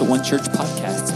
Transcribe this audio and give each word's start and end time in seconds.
A 0.00 0.04
One 0.04 0.22
Church 0.22 0.42
podcast. 0.42 1.12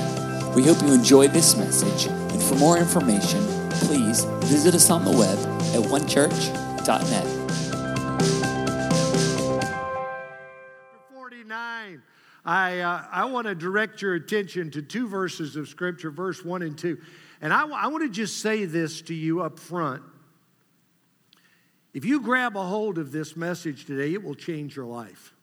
We 0.57 0.65
hope 0.65 0.83
you 0.83 0.93
enjoy 0.93 1.29
this 1.29 1.57
message, 1.57 2.07
and 2.07 2.43
for 2.43 2.57
more 2.57 2.79
information, 2.79 3.41
please 3.71 4.25
visit 4.45 4.75
us 4.75 4.91
on 4.91 5.05
the 5.05 5.11
web 5.11 5.39
at 5.75 5.83
onechurch.net. 5.89 7.27
49. 11.13 12.03
I, 12.45 12.81
uh, 12.81 13.05
I 13.13 13.25
want 13.27 13.47
to 13.47 13.55
direct 13.55 14.03
your 14.03 14.15
attention 14.15 14.71
to 14.73 14.83
two 14.83 15.07
verses 15.07 15.55
of 15.55 15.69
Scripture, 15.69 16.11
verse 16.11 16.45
1 16.45 16.63
and 16.63 16.77
2. 16.77 16.99
And 17.41 17.53
I, 17.53 17.69
I 17.69 17.87
want 17.87 18.03
to 18.03 18.11
just 18.11 18.41
say 18.41 18.65
this 18.65 19.03
to 19.03 19.15
you 19.15 19.43
up 19.43 19.61
front. 19.61 20.03
If 21.95 22.05
you 22.05 22.21
grab 22.21 22.57
a 22.57 22.65
hold 22.65 22.99
of 22.99 23.13
this 23.13 23.37
message 23.37 23.85
today, 23.85 24.15
it 24.15 24.25
will 24.25 24.35
change 24.35 24.75
your 24.75 24.87
life. 24.87 25.35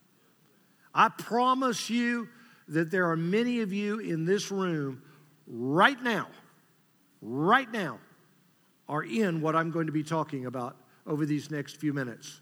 I 0.93 1.07
promise 1.09 1.89
you 1.89 2.27
that 2.69 2.91
there 2.91 3.09
are 3.09 3.17
many 3.17 3.61
of 3.61 3.73
you 3.73 3.99
in 3.99 4.25
this 4.25 4.51
room 4.51 5.01
right 5.47 6.01
now, 6.01 6.27
right 7.21 7.71
now, 7.71 7.99
are 8.87 9.03
in 9.03 9.41
what 9.41 9.55
I'm 9.55 9.71
going 9.71 9.87
to 9.87 9.91
be 9.91 10.03
talking 10.03 10.45
about 10.45 10.75
over 11.05 11.25
these 11.25 11.51
next 11.51 11.77
few 11.77 11.93
minutes. 11.93 12.41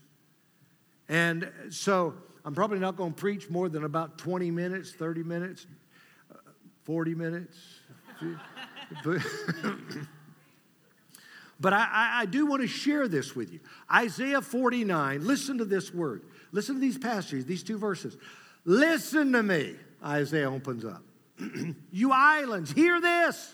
And 1.10 1.52
so 1.70 2.14
I'm 2.46 2.54
probably 2.54 2.80
not 2.80 2.96
going 2.96 3.14
to 3.14 3.20
preach 3.20 3.50
more 3.50 3.70
than 3.70 3.84
about 3.84 4.18
20 4.18 4.52
minutes, 4.52 4.92
30 4.92 5.24
minutes, 5.24 5.66
uh, 6.32 6.36
40 6.84 7.16
minutes. 7.16 7.58
But 11.60 11.74
I, 11.74 12.20
I, 12.22 12.26
do 12.26 12.46
want 12.46 12.62
to 12.62 12.68
share 12.68 13.08
this 13.08 13.36
with 13.36 13.52
you. 13.52 13.60
Isaiah 13.92 14.42
49, 14.42 15.26
listen 15.26 15.58
to 15.58 15.66
this 15.66 15.92
word. 15.92 16.22
Listen 16.52 16.76
to 16.76 16.82
these 16.82 16.98
passages, 16.98 17.46
these 17.46 17.64
two 17.64 17.80
verses. 17.80 18.16
Listen 18.64 19.32
to 19.32 19.42
me, 19.42 19.76
Isaiah 20.04 20.52
opens 20.52 20.86
up. 20.86 21.04
you 21.92 22.12
islands, 22.12 22.72
hear 22.72 23.00
this. 23.02 23.54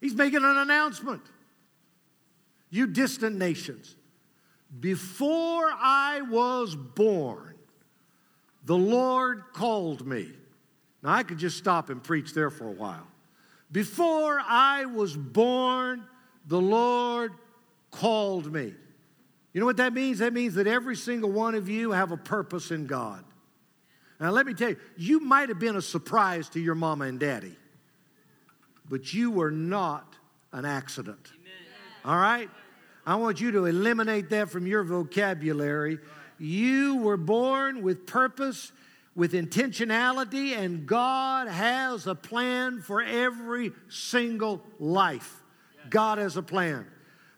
He's 0.00 0.14
making 0.14 0.44
an 0.44 0.56
announcement. 0.56 1.22
You 2.70 2.86
distant 2.86 3.36
nations, 3.36 3.94
before 4.80 5.70
I 5.72 6.22
was 6.22 6.74
born, 6.74 7.54
the 8.64 8.76
Lord 8.76 9.44
called 9.52 10.06
me. 10.06 10.28
Now, 11.02 11.12
I 11.12 11.22
could 11.22 11.38
just 11.38 11.58
stop 11.58 11.90
and 11.90 12.02
preach 12.02 12.32
there 12.32 12.50
for 12.50 12.66
a 12.66 12.72
while. 12.72 13.06
Before 13.70 14.40
I 14.40 14.86
was 14.86 15.16
born, 15.16 16.04
the 16.46 16.60
Lord 16.60 17.32
called 17.90 18.52
me. 18.52 18.74
You 19.52 19.60
know 19.60 19.66
what 19.66 19.76
that 19.76 19.92
means? 19.92 20.18
That 20.18 20.32
means 20.32 20.54
that 20.54 20.66
every 20.66 20.96
single 20.96 21.30
one 21.30 21.54
of 21.54 21.68
you 21.68 21.92
have 21.92 22.10
a 22.10 22.16
purpose 22.16 22.70
in 22.70 22.86
God. 22.86 23.24
Now, 24.20 24.30
let 24.30 24.46
me 24.46 24.54
tell 24.54 24.70
you, 24.70 24.76
you 24.96 25.20
might 25.20 25.48
have 25.48 25.58
been 25.58 25.76
a 25.76 25.82
surprise 25.82 26.48
to 26.50 26.60
your 26.60 26.74
mama 26.74 27.06
and 27.06 27.18
daddy, 27.18 27.56
but 28.88 29.12
you 29.12 29.30
were 29.30 29.50
not 29.50 30.14
an 30.52 30.64
accident. 30.64 31.32
All 32.04 32.16
right? 32.16 32.48
I 33.06 33.16
want 33.16 33.40
you 33.40 33.50
to 33.52 33.66
eliminate 33.66 34.30
that 34.30 34.50
from 34.50 34.66
your 34.66 34.82
vocabulary. 34.84 35.98
You 36.38 36.96
were 36.96 37.16
born 37.16 37.82
with 37.82 38.06
purpose, 38.06 38.72
with 39.14 39.32
intentionality, 39.32 40.56
and 40.56 40.86
God 40.86 41.48
has 41.48 42.06
a 42.06 42.14
plan 42.14 42.80
for 42.80 43.02
every 43.02 43.72
single 43.88 44.62
life. 44.78 45.42
God 45.90 46.18
has 46.18 46.36
a 46.36 46.42
plan. 46.42 46.86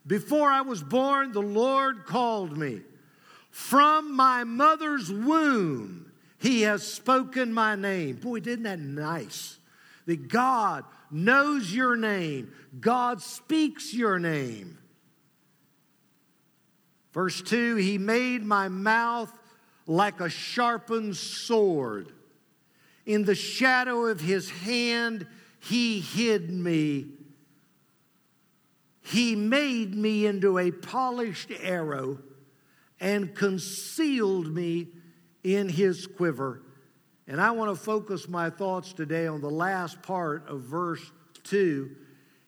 Before 0.07 0.51
I 0.51 0.61
was 0.61 0.83
born, 0.83 1.33
the 1.33 1.43
Lord 1.43 2.07
called 2.07 2.57
me. 2.57 2.83
From 3.51 4.15
my 4.15 4.45
mother's 4.45 5.11
womb, 5.11 6.06
He 6.39 6.63
has 6.63 6.87
spoken 6.87 7.53
my 7.53 7.77
name. 7.77 8.17
Boy, 8.17 8.39
isn't 8.39 8.63
that 8.65 8.79
nice? 8.79 9.59
That 10.07 10.29
God 10.29 10.85
knows 11.11 11.73
your 11.73 11.97
name, 11.97 12.53
God 12.81 13.23
speaks 13.23 13.95
your 13.95 14.19
name. 14.19 14.79
Verse 17.13 17.41
2 17.43 17.77
He 17.77 17.99
made 17.99 18.45
my 18.45 18.69
mouth 18.69 19.33
like 19.87 20.21
a 20.21 20.29
sharpened 20.29 21.17
sword. 21.17 22.13
In 23.05 23.25
the 23.25 23.35
shadow 23.35 24.07
of 24.07 24.21
His 24.21 24.51
hand, 24.51 25.27
He 25.61 26.01
hid 26.01 26.51
me 26.51 27.07
he 29.07 29.37
made 29.37 29.95
me 29.95 30.27
into 30.27 30.59
a 30.59 30.73
polished 30.73 31.53
arrow 31.61 32.19
and 32.99 33.37
concealed 33.37 34.53
me 34.53 34.89
in 35.47 35.69
his 35.69 36.09
quiver. 36.09 36.61
And 37.29 37.41
I 37.41 37.53
want 37.53 37.71
to 37.71 37.77
focus 37.77 38.29
my 38.29 38.51
thoughts 38.51 38.93
today 38.93 39.29
on 39.29 39.41
the 39.41 39.51
last 39.51 40.03
part 40.03 40.49
of 40.49 40.63
verse 40.63 41.01
2. 41.45 41.89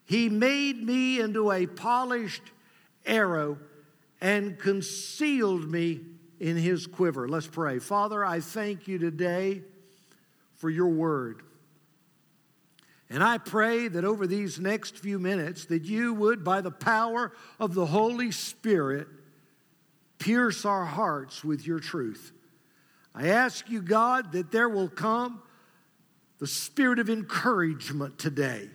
He 0.05 0.29
made 0.29 0.83
me 0.83 1.21
into 1.21 1.53
a 1.53 1.67
polished 1.67 2.43
arrow 3.07 3.59
and 4.21 4.59
concealed 4.59 5.71
me 5.71 6.01
in 6.41 6.57
his 6.57 6.89
quiver. 6.89 7.29
Let's 7.29 7.47
pray. 7.47 7.79
Father, 7.79 8.25
I 8.25 8.41
thank 8.41 8.89
you 8.89 8.99
today 8.99 9.63
for 10.55 10.69
your 10.69 10.89
word. 10.89 11.43
And 13.11 13.23
I 13.23 13.39
pray 13.39 13.87
that 13.87 14.05
over 14.05 14.27
these 14.27 14.59
next 14.59 14.99
few 14.99 15.21
minutes 15.21 15.67
that 15.67 15.85
you 15.85 16.15
would 16.15 16.43
by 16.43 16.63
the 16.63 16.73
power 16.73 17.33
of 17.61 17.75
the 17.75 17.87
Holy 17.87 18.33
Spirit 18.33 19.07
pierce 20.19 20.65
our 20.65 20.85
hearts 20.85 21.45
with 21.45 21.65
your 21.65 21.79
truth. 21.79 22.33
I 23.15 23.29
ask 23.29 23.69
you 23.69 23.83
God 23.83 24.33
that 24.33 24.51
there 24.51 24.69
will 24.69 24.89
come 24.89 25.43
the 26.39 26.47
spirit 26.47 26.99
of 26.99 27.11
encouragement 27.11 28.19
today. 28.19 28.69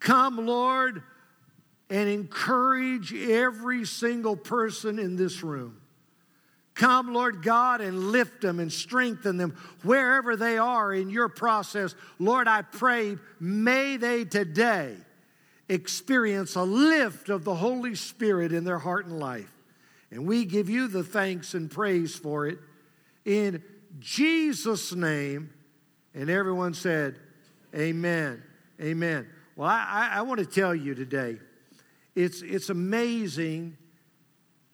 Come 0.00 0.46
Lord 0.46 1.02
and 1.88 2.08
encourage 2.08 3.14
every 3.14 3.84
single 3.84 4.36
person 4.36 4.98
in 4.98 5.16
this 5.16 5.42
room. 5.42 5.80
Come, 6.74 7.14
Lord 7.14 7.42
God, 7.42 7.80
and 7.80 8.12
lift 8.12 8.42
them 8.42 8.60
and 8.60 8.70
strengthen 8.70 9.38
them 9.38 9.56
wherever 9.82 10.36
they 10.36 10.58
are 10.58 10.92
in 10.92 11.08
your 11.08 11.28
process. 11.28 11.94
Lord, 12.18 12.48
I 12.48 12.62
pray, 12.62 13.16
may 13.40 13.96
they 13.96 14.24
today 14.24 14.96
experience 15.68 16.54
a 16.54 16.62
lift 16.62 17.30
of 17.30 17.44
the 17.44 17.54
Holy 17.54 17.94
Spirit 17.94 18.52
in 18.52 18.64
their 18.64 18.78
heart 18.78 19.06
and 19.06 19.18
life. 19.18 19.52
And 20.10 20.26
we 20.26 20.44
give 20.44 20.68
you 20.68 20.86
the 20.86 21.02
thanks 21.02 21.54
and 21.54 21.70
praise 21.70 22.14
for 22.14 22.46
it 22.46 22.58
in 23.26 23.62
Jesus' 23.98 24.94
name. 24.94 25.50
And 26.14 26.30
everyone 26.30 26.72
said, 26.72 27.18
Amen. 27.74 28.42
Amen. 28.80 29.28
Well, 29.54 29.68
I, 29.68 30.10
I, 30.14 30.22
want 30.22 30.40
to 30.40 30.46
tell 30.46 30.74
you 30.74 30.94
today, 30.94 31.38
it's, 32.14 32.40
it's 32.40 32.70
amazing 32.70 33.76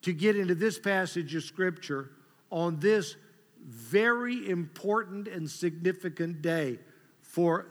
to 0.03 0.13
get 0.13 0.37
into 0.37 0.55
this 0.55 0.79
passage 0.79 1.35
of 1.35 1.43
Scripture 1.43 2.11
on 2.51 2.79
this 2.79 3.17
very 3.65 4.49
important 4.49 5.27
and 5.27 5.49
significant 5.51 6.43
day 6.43 6.79
for 7.23 7.67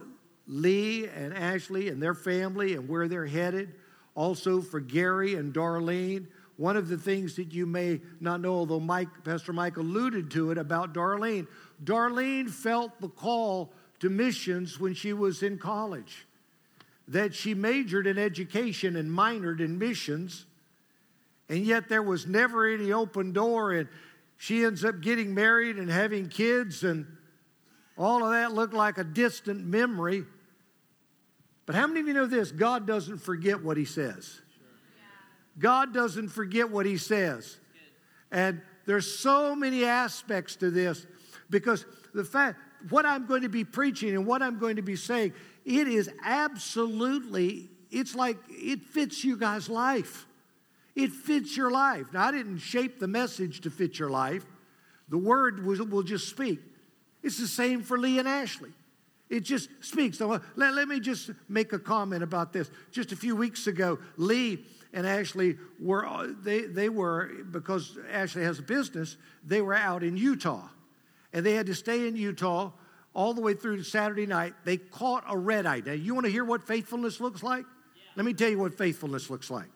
Lee 0.48 1.08
and 1.08 1.34
Ashley 1.34 1.90
and 1.90 2.02
their 2.02 2.16
family 2.16 2.74
and 2.75 2.90
where 2.90 3.08
they're 3.08 3.25
headed. 3.25 3.75
Also 4.16 4.62
for 4.62 4.80
Gary 4.80 5.36
and 5.36 5.53
Darlene. 5.53 6.28
One 6.61 6.77
of 6.77 6.89
the 6.89 6.97
things 6.97 7.35
that 7.38 7.53
you 7.53 7.66
may 7.66 8.01
not 8.19 8.39
know, 8.39 8.53
although 8.53 8.79
Mike, 8.79 9.23
Pastor 9.23 9.51
Mike 9.51 9.77
alluded 9.77 10.29
to 10.31 10.51
it 10.51 10.57
about 10.59 10.94
Darlene, 10.94 11.47
Darlene 11.83 12.49
felt 12.49 13.01
the 13.01 13.09
call 13.09 13.73
to 13.99 14.09
missions 14.09 14.79
when 14.79 14.94
she 14.94 15.11
was 15.13 15.41
in 15.41 15.57
college. 15.57 16.27
That 17.07 17.33
she 17.33 17.55
majored 17.55 18.05
in 18.05 18.17
education 18.17 18.95
and 18.95 19.09
minored 19.09 19.59
in 19.59 19.79
missions 19.79 20.45
and 21.51 21.66
yet 21.66 21.89
there 21.89 22.01
was 22.01 22.25
never 22.25 22.66
any 22.66 22.94
open 22.94 23.33
door. 23.33 23.73
And 23.73 23.89
she 24.38 24.63
ends 24.63 24.85
up 24.85 25.01
getting 25.01 25.35
married 25.35 25.75
and 25.75 25.91
having 25.91 26.30
kids, 26.30 26.83
and 26.83 27.06
all 27.97 28.24
of 28.24 28.31
that 28.31 28.53
looked 28.53 28.74
like 28.74 28.97
a 28.97 29.03
distant 29.03 29.65
memory. 29.65 30.24
But 31.65 31.75
how 31.75 31.88
many 31.88 32.00
of 32.00 32.07
you 32.07 32.13
know 32.13 32.25
this? 32.25 32.53
God 32.53 32.88
doesn't 32.88 33.18
forget 33.18 33.62
what 33.62 33.75
He 33.75 33.83
says. 33.83 34.39
God 35.62 35.94
doesn't 35.94 36.30
forget 36.30 36.69
what 36.69 36.86
He 36.86 36.98
says. 36.98 37.58
And 38.31 38.62
there's 38.86 39.19
so 39.19 39.56
many 39.56 39.86
aspects 39.86 40.56
to 40.58 40.72
this 40.72 41.06
because 41.50 41.86
the 42.13 42.24
fact, 42.24 42.60
what 42.90 43.06
I'm 43.06 43.28
going 43.28 43.44
to 43.44 43.50
be 43.50 43.63
preaching 43.63 44.16
and 44.16 44.25
what 44.25 44.42
I'm 44.42 44.58
going 44.58 44.78
to 44.78 44.81
be 44.81 44.96
saying, 44.96 45.34
it 45.66 45.88
is 45.88 46.10
absolutely, 46.24 47.69
it's 47.92 48.16
like 48.16 48.38
it 48.50 48.81
fits 48.81 49.24
you 49.24 49.38
guys' 49.38 49.69
life. 49.69 50.25
It 50.96 51.12
fits 51.12 51.56
your 51.56 51.72
life. 51.72 52.08
Now, 52.12 52.28
I 52.28 52.31
didn't 52.31 52.58
shape 52.58 53.00
the 53.00 53.08
message 53.08 53.62
to 53.62 53.69
fit 53.69 54.00
your 54.00 54.10
life. 54.10 54.46
The 55.10 55.18
word 55.18 55.66
will, 55.66 56.04
just 56.04 56.28
speak. 56.28 56.60
It's 57.22 57.38
the 57.38 57.48
same 57.48 57.84
for 57.84 57.98
Lee 57.98 58.18
and 58.19 58.28
Ashley. 58.28 58.72
It 59.31 59.45
just 59.45 59.69
speaks. 59.80 60.18
So 60.18 60.33
uh, 60.33 60.39
let, 60.57 60.74
let 60.74 60.89
me 60.89 61.00
just 61.00 61.31
make 61.48 61.72
a 61.72 61.80
comment 61.80 62.22
about 62.22 62.51
this. 62.51 62.69
Just 62.92 63.13
a 63.13 63.16
few 63.16 63.33
weeks 63.33 63.66
ago, 63.66 63.98
Lee 64.18 64.66
and 64.92 65.07
Ashley 65.07 65.57
were, 65.80 66.06
uh, 66.06 66.28
they, 66.44 66.63
they 66.63 66.89
were, 66.89 67.31
because 67.50 67.98
Ashley 68.12 68.44
has 68.44 68.60
a 68.60 68.62
business, 68.62 69.16
they 69.48 69.62
were 69.62 69.74
out 69.74 70.04
in 70.04 70.18
Utah. 70.18 70.68
And 71.31 71.45
they 71.45 71.54
had 71.54 71.66
to 71.68 71.74
stay 71.74 72.10
in 72.10 72.18
Utah 72.18 72.72
all 73.13 73.33
the 73.33 73.39
way 73.39 73.54
through 73.54 73.78
to 73.78 73.83
Saturday 73.86 74.25
night, 74.25 74.54
they 74.66 74.75
caught 74.75 75.24
a 75.30 75.38
red 75.38 75.66
eye. 75.66 75.81
Now, 75.86 75.94
you 75.94 76.13
want 76.13 76.25
to 76.25 76.31
hear 76.31 76.44
what 76.44 76.68
faithfulness 76.68 77.22
looks 77.22 77.42
like? 77.42 77.63
Yeah. 77.63 78.01
Let 78.18 78.25
me 78.25 78.34
tell 78.34 78.50
you 78.50 78.60
what 78.60 78.77
faithfulness 78.77 79.30
looks 79.30 79.50
like. 79.50 79.69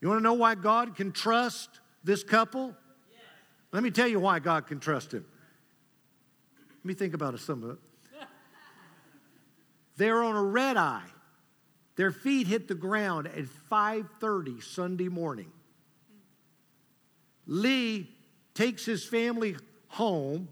You 0.00 0.08
want 0.08 0.18
to 0.18 0.22
know 0.22 0.32
why 0.32 0.54
God 0.54 0.94
can 0.94 1.10
trust 1.10 1.80
this 2.04 2.22
couple? 2.22 2.68
Yes. 3.10 3.20
Let 3.72 3.82
me 3.82 3.90
tell 3.90 4.08
you 4.08 4.20
why 4.20 4.38
God 4.38 4.68
can 4.68 4.78
trust 4.78 5.12
him. 5.12 5.24
Let 6.70 6.84
me 6.84 6.94
think 6.94 7.14
about 7.14 7.38
some 7.40 7.64
of 7.64 7.70
it. 7.70 7.78
They're 9.96 10.22
on 10.22 10.36
a 10.36 10.42
red 10.42 10.76
eye. 10.76 11.08
Their 11.96 12.10
feet 12.10 12.46
hit 12.46 12.68
the 12.68 12.74
ground 12.74 13.26
at 13.26 13.44
5:30 13.70 14.60
Sunday 14.62 15.08
morning. 15.08 15.52
Lee 17.46 18.08
takes 18.54 18.84
his 18.84 19.04
family 19.04 19.56
home. 19.88 20.48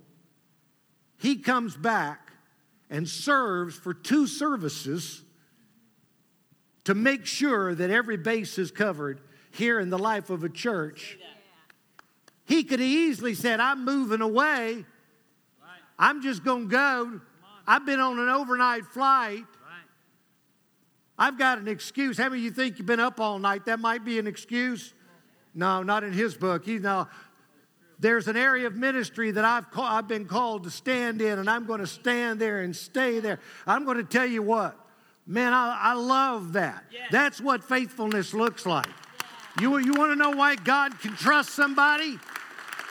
He 1.16 1.36
comes 1.36 1.76
back 1.76 2.32
and 2.90 3.08
serves 3.08 3.76
for 3.76 3.94
two 3.94 4.26
services 4.26 5.22
to 6.84 6.94
make 6.94 7.24
sure 7.24 7.74
that 7.74 7.90
every 7.90 8.16
base 8.16 8.58
is 8.58 8.70
covered 8.70 9.20
here 9.50 9.78
in 9.78 9.90
the 9.90 9.98
life 9.98 10.30
of 10.30 10.44
a 10.44 10.48
church. 10.48 11.18
He 12.44 12.64
could 12.64 12.80
have 12.80 12.88
easily 12.88 13.34
said, 13.34 13.60
I'm 13.60 13.84
moving 13.84 14.20
away. 14.20 14.84
I'm 15.98 16.22
just 16.22 16.42
going 16.42 16.68
to 16.68 16.70
go. 16.70 17.20
I've 17.70 17.86
been 17.86 18.00
on 18.00 18.18
an 18.18 18.28
overnight 18.28 18.84
flight. 18.84 19.44
I've 21.16 21.38
got 21.38 21.58
an 21.58 21.68
excuse. 21.68 22.18
How 22.18 22.28
many 22.28 22.40
of 22.40 22.44
you 22.46 22.50
think 22.50 22.78
you've 22.78 22.86
been 22.86 22.98
up 22.98 23.20
all 23.20 23.38
night? 23.38 23.66
That 23.66 23.78
might 23.78 24.04
be 24.04 24.18
an 24.18 24.26
excuse. 24.26 24.92
No, 25.54 25.84
not 25.84 26.02
in 26.02 26.12
his 26.12 26.34
book. 26.34 26.64
He's 26.64 26.82
now 26.82 27.08
there's 28.00 28.26
an 28.26 28.36
area 28.36 28.66
of 28.66 28.74
ministry 28.74 29.30
that 29.30 29.44
I've, 29.44 29.70
call, 29.70 29.84
I've 29.84 30.08
been 30.08 30.24
called 30.24 30.64
to 30.64 30.70
stand 30.70 31.22
in, 31.22 31.38
and 31.38 31.48
I'm 31.48 31.64
going 31.64 31.78
to 31.78 31.86
stand 31.86 32.40
there 32.40 32.62
and 32.62 32.74
stay 32.74 33.20
there. 33.20 33.38
I'm 33.68 33.84
going 33.84 33.98
to 33.98 34.04
tell 34.04 34.26
you 34.26 34.42
what, 34.42 34.76
man, 35.24 35.52
I, 35.52 35.78
I 35.80 35.92
love 35.92 36.54
that. 36.54 36.82
Yeah. 36.90 37.02
That's 37.12 37.40
what 37.40 37.62
faithfulness 37.62 38.34
looks 38.34 38.66
like. 38.66 38.88
Yeah. 39.60 39.68
You, 39.68 39.78
you 39.78 39.92
want 39.92 40.10
to 40.10 40.16
know 40.16 40.30
why 40.30 40.56
God 40.56 40.98
can 40.98 41.14
trust 41.14 41.50
somebody? 41.50 42.18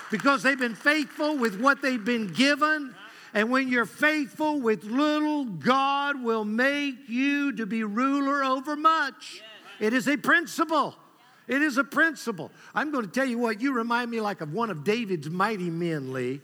Because 0.10 0.42
they've 0.42 0.58
been 0.58 0.74
faithful 0.76 1.38
with 1.38 1.60
what 1.60 1.82
they've 1.82 2.04
been 2.04 2.28
given. 2.28 2.96
And 3.34 3.52
when 3.52 3.68
you're 3.68 3.86
faithful 3.86 4.60
with 4.60 4.84
little, 4.84 5.46
God 5.46 6.24
will 6.24 6.46
make 6.46 7.08
you 7.08 7.52
to 7.54 7.66
be 7.66 7.84
ruler 7.84 8.44
over 8.44 8.76
much. 8.76 9.42
It 9.80 9.94
is 9.94 10.08
a 10.08 10.18
principle. 10.18 10.96
It 11.48 11.62
is 11.62 11.78
a 11.78 11.84
principle. 11.84 12.52
I'm 12.76 12.92
going 12.92 13.06
to 13.06 13.12
tell 13.12 13.26
you 13.26 13.38
what, 13.38 13.62
you 13.62 13.74
remind 13.74 14.12
me 14.12 14.22
like 14.22 14.42
of 14.42 14.54
one 14.54 14.70
of 14.70 14.84
David's 14.84 15.30
mighty 15.30 15.70
men, 15.70 16.14
Lee. 16.14 16.42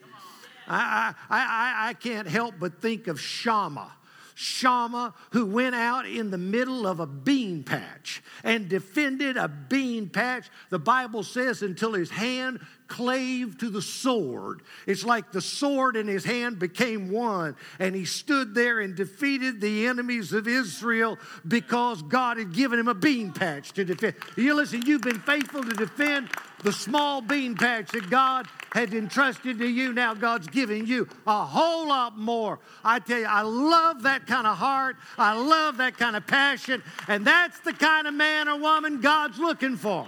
I, 0.67 1.13
I, 1.29 1.37
I, 1.39 1.89
I 1.89 1.93
can't 1.93 2.27
help 2.27 2.55
but 2.59 2.81
think 2.81 3.07
of 3.07 3.19
Shammah. 3.19 3.91
Shammah, 4.37 5.13
who 5.31 5.45
went 5.45 5.75
out 5.75 6.05
in 6.05 6.29
the 6.29 6.37
middle 6.37 6.85
of 6.85 6.99
a 6.99 7.05
bean 7.05 7.63
patch 7.63 8.21
and 8.43 8.67
defended 8.67 9.37
a 9.37 9.47
bean 9.47 10.09
patch, 10.09 10.49
the 10.69 10.79
Bible 10.79 11.23
says, 11.23 11.61
until 11.61 11.93
his 11.93 12.09
hand 12.09 12.59
clave 12.87 13.57
to 13.59 13.69
the 13.69 13.81
sword. 13.81 14.61
It's 14.85 15.03
like 15.03 15.31
the 15.31 15.41
sword 15.41 15.95
in 15.95 16.07
his 16.07 16.23
hand 16.23 16.59
became 16.59 17.11
one, 17.11 17.55
and 17.79 17.95
he 17.95 18.05
stood 18.05 18.53
there 18.53 18.79
and 18.79 18.95
defeated 18.95 19.61
the 19.61 19.87
enemies 19.87 20.33
of 20.33 20.47
Israel 20.47 21.17
because 21.47 22.01
God 22.03 22.37
had 22.37 22.53
given 22.53 22.79
him 22.79 22.87
a 22.87 22.93
bean 22.93 23.31
patch 23.31 23.71
to 23.73 23.85
defend. 23.85 24.15
You 24.35 24.53
listen, 24.53 24.83
you've 24.85 25.01
been 25.01 25.19
faithful 25.19 25.63
to 25.63 25.73
defend 25.73 26.29
the 26.63 26.73
small 26.73 27.21
bean 27.21 27.55
patch 27.55 27.91
that 27.91 28.09
God 28.09 28.47
had 28.71 28.93
entrusted 28.93 29.59
to 29.59 29.67
you. 29.67 29.93
Now 29.93 30.13
God's 30.13 30.47
giving 30.47 30.85
you 30.87 31.07
a 31.27 31.45
whole 31.45 31.87
lot 31.87 32.17
more. 32.17 32.59
I 32.83 32.99
tell 32.99 33.19
you, 33.19 33.25
I 33.25 33.41
love 33.41 34.03
that 34.03 34.25
kind 34.25 34.47
of 34.47 34.57
heart. 34.57 34.97
I 35.17 35.39
love 35.39 35.77
that 35.77 35.97
kind 35.97 36.15
of 36.15 36.25
passion. 36.25 36.81
And 37.07 37.25
that's 37.25 37.59
the 37.59 37.73
kind 37.73 38.07
of 38.07 38.13
man 38.13 38.49
or 38.49 38.59
woman 38.59 38.99
God's 38.99 39.37
looking 39.37 39.77
for. 39.77 40.07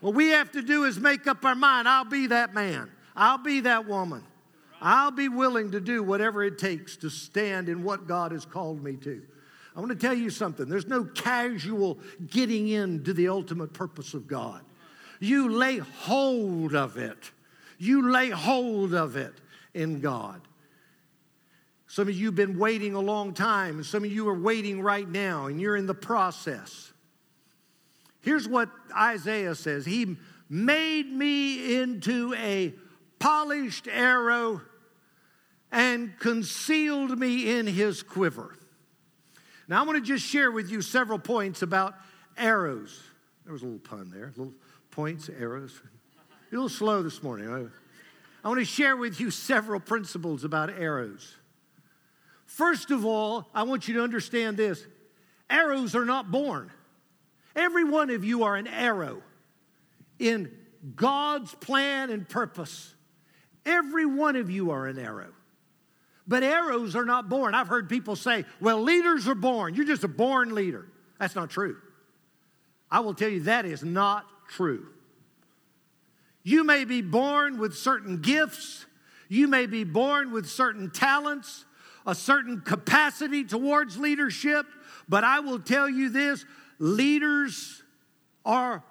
What 0.00 0.14
we 0.14 0.28
have 0.28 0.52
to 0.52 0.62
do 0.62 0.84
is 0.84 0.98
make 1.00 1.26
up 1.26 1.44
our 1.44 1.54
mind 1.54 1.88
I'll 1.88 2.04
be 2.04 2.28
that 2.28 2.54
man, 2.54 2.90
I'll 3.16 3.38
be 3.38 3.60
that 3.60 3.86
woman. 3.86 4.24
I'll 4.80 5.10
be 5.10 5.28
willing 5.28 5.72
to 5.72 5.80
do 5.80 6.04
whatever 6.04 6.44
it 6.44 6.56
takes 6.56 6.96
to 6.98 7.10
stand 7.10 7.68
in 7.68 7.82
what 7.82 8.06
God 8.06 8.30
has 8.30 8.44
called 8.44 8.82
me 8.82 8.94
to. 8.98 9.20
I 9.74 9.80
want 9.80 9.90
to 9.90 9.98
tell 9.98 10.14
you 10.14 10.30
something. 10.30 10.68
There's 10.68 10.86
no 10.86 11.04
casual 11.04 11.98
getting 12.28 12.68
into 12.68 13.12
the 13.12 13.28
ultimate 13.28 13.72
purpose 13.72 14.14
of 14.14 14.28
God. 14.28 14.62
You 15.20 15.48
lay 15.48 15.78
hold 15.78 16.74
of 16.74 16.96
it. 16.96 17.32
You 17.78 18.10
lay 18.10 18.30
hold 18.30 18.94
of 18.94 19.16
it 19.16 19.34
in 19.74 20.00
God. 20.00 20.40
Some 21.86 22.08
of 22.08 22.14
you 22.14 22.26
have 22.26 22.34
been 22.34 22.58
waiting 22.58 22.94
a 22.94 23.00
long 23.00 23.32
time, 23.32 23.76
and 23.76 23.86
some 23.86 24.04
of 24.04 24.12
you 24.12 24.28
are 24.28 24.38
waiting 24.38 24.82
right 24.82 25.08
now, 25.08 25.46
and 25.46 25.60
you're 25.60 25.76
in 25.76 25.86
the 25.86 25.94
process. 25.94 26.92
Here's 28.28 28.46
what 28.46 28.68
Isaiah 28.94 29.54
says 29.54 29.86
He 29.86 30.18
made 30.50 31.10
me 31.10 31.80
into 31.80 32.34
a 32.34 32.74
polished 33.18 33.88
arrow 33.90 34.60
and 35.72 36.12
concealed 36.18 37.18
me 37.18 37.58
in 37.58 37.66
his 37.66 38.02
quiver. 38.02 38.54
Now, 39.66 39.82
I 39.82 39.86
want 39.86 39.96
to 39.96 40.04
just 40.04 40.26
share 40.26 40.50
with 40.50 40.70
you 40.70 40.82
several 40.82 41.18
points 41.18 41.62
about 41.62 41.94
arrows. 42.36 43.02
There 43.44 43.52
was 43.54 43.62
a 43.62 43.64
little 43.64 43.80
pun 43.80 44.10
there, 44.10 44.34
little 44.36 44.52
points, 44.90 45.30
arrows. 45.30 45.80
a 46.52 46.54
little 46.54 46.68
slow 46.68 47.02
this 47.02 47.22
morning. 47.22 47.48
I, 48.44 48.46
want 48.46 48.60
to 48.60 48.66
share 48.66 48.98
with 48.98 49.18
you 49.20 49.30
several 49.30 49.80
principles 49.80 50.44
about 50.44 50.68
arrows. 50.68 51.34
First 52.44 52.90
of 52.90 53.06
all, 53.06 53.48
I 53.54 53.62
want 53.62 53.88
you 53.88 53.94
to 53.94 54.02
understand 54.02 54.58
this 54.58 54.86
arrows 55.48 55.94
are 55.94 56.04
not 56.04 56.30
born. 56.30 56.70
Every 57.58 57.82
one 57.82 58.10
of 58.10 58.24
you 58.24 58.44
are 58.44 58.54
an 58.54 58.68
arrow 58.68 59.20
in 60.20 60.52
God's 60.94 61.52
plan 61.56 62.08
and 62.08 62.26
purpose. 62.28 62.94
Every 63.66 64.06
one 64.06 64.36
of 64.36 64.48
you 64.48 64.70
are 64.70 64.86
an 64.86 64.96
arrow. 64.96 65.32
But 66.28 66.44
arrows 66.44 66.94
are 66.94 67.04
not 67.04 67.28
born. 67.28 67.56
I've 67.56 67.66
heard 67.66 67.88
people 67.88 68.14
say, 68.14 68.44
well, 68.60 68.80
leaders 68.80 69.26
are 69.26 69.34
born. 69.34 69.74
You're 69.74 69.86
just 69.86 70.04
a 70.04 70.08
born 70.08 70.54
leader. 70.54 70.86
That's 71.18 71.34
not 71.34 71.50
true. 71.50 71.76
I 72.92 73.00
will 73.00 73.14
tell 73.14 73.28
you 73.28 73.40
that 73.42 73.66
is 73.66 73.82
not 73.82 74.24
true. 74.48 74.86
You 76.44 76.62
may 76.62 76.84
be 76.84 77.02
born 77.02 77.58
with 77.58 77.76
certain 77.76 78.20
gifts, 78.20 78.86
you 79.28 79.48
may 79.48 79.66
be 79.66 79.82
born 79.82 80.30
with 80.30 80.48
certain 80.48 80.90
talents, 80.90 81.64
a 82.06 82.14
certain 82.14 82.60
capacity 82.60 83.42
towards 83.42 83.98
leadership, 83.98 84.64
but 85.08 85.24
I 85.24 85.40
will 85.40 85.58
tell 85.58 85.90
you 85.90 86.08
this 86.08 86.44
Leaders 86.78 87.82
are 88.44 88.84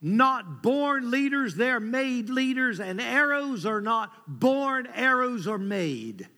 not 0.00 0.62
born 0.62 1.10
leaders, 1.10 1.54
they're 1.54 1.80
made 1.80 2.28
leaders, 2.28 2.80
and 2.80 3.00
arrows 3.00 3.64
are 3.66 3.80
not 3.80 4.12
born, 4.26 4.88
arrows 4.94 5.46
are 5.46 5.58
made. 5.58 6.28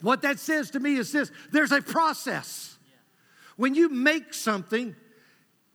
What 0.00 0.22
that 0.22 0.38
says 0.38 0.70
to 0.72 0.80
me 0.80 0.96
is 0.96 1.12
this 1.12 1.30
there's 1.50 1.72
a 1.72 1.80
process. 1.80 2.76
When 3.56 3.74
you 3.74 3.88
make 3.88 4.34
something, 4.34 4.94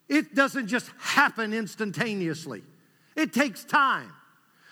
it 0.07 0.33
doesn't 0.35 0.67
just 0.67 0.89
happen 0.97 1.53
instantaneously, 1.53 2.63
it 3.15 3.33
takes 3.33 3.63
time. 3.63 4.11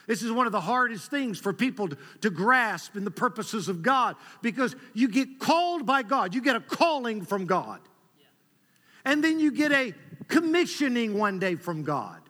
This 0.08 0.24
is 0.24 0.32
one 0.32 0.46
of 0.46 0.52
the 0.52 0.60
hardest 0.60 1.10
things 1.10 1.40
for 1.40 1.54
people 1.54 1.88
to, 1.88 1.98
to, 2.22 2.30
grasp 2.30 2.98
in 2.98 3.06
the 3.06 3.12
purposes 3.12 3.70
of 3.70 3.82
God 3.82 4.16
because 4.42 4.76
you 4.94 5.08
get 5.08 5.40
called 5.40 5.86
by 5.86 6.04
God, 6.04 6.36
you 6.36 6.42
get 6.42 6.56
a 6.56 6.60
calling 6.60 7.24
from 7.24 7.46
God. 7.46 7.80
And 9.06 9.24
then 9.24 9.40
you 9.40 9.52
get 9.52 9.72
a 9.72 9.94
commissioning 10.28 11.18
one 11.18 11.40
day 11.40 11.56
from 11.56 11.84
God. 11.84 12.22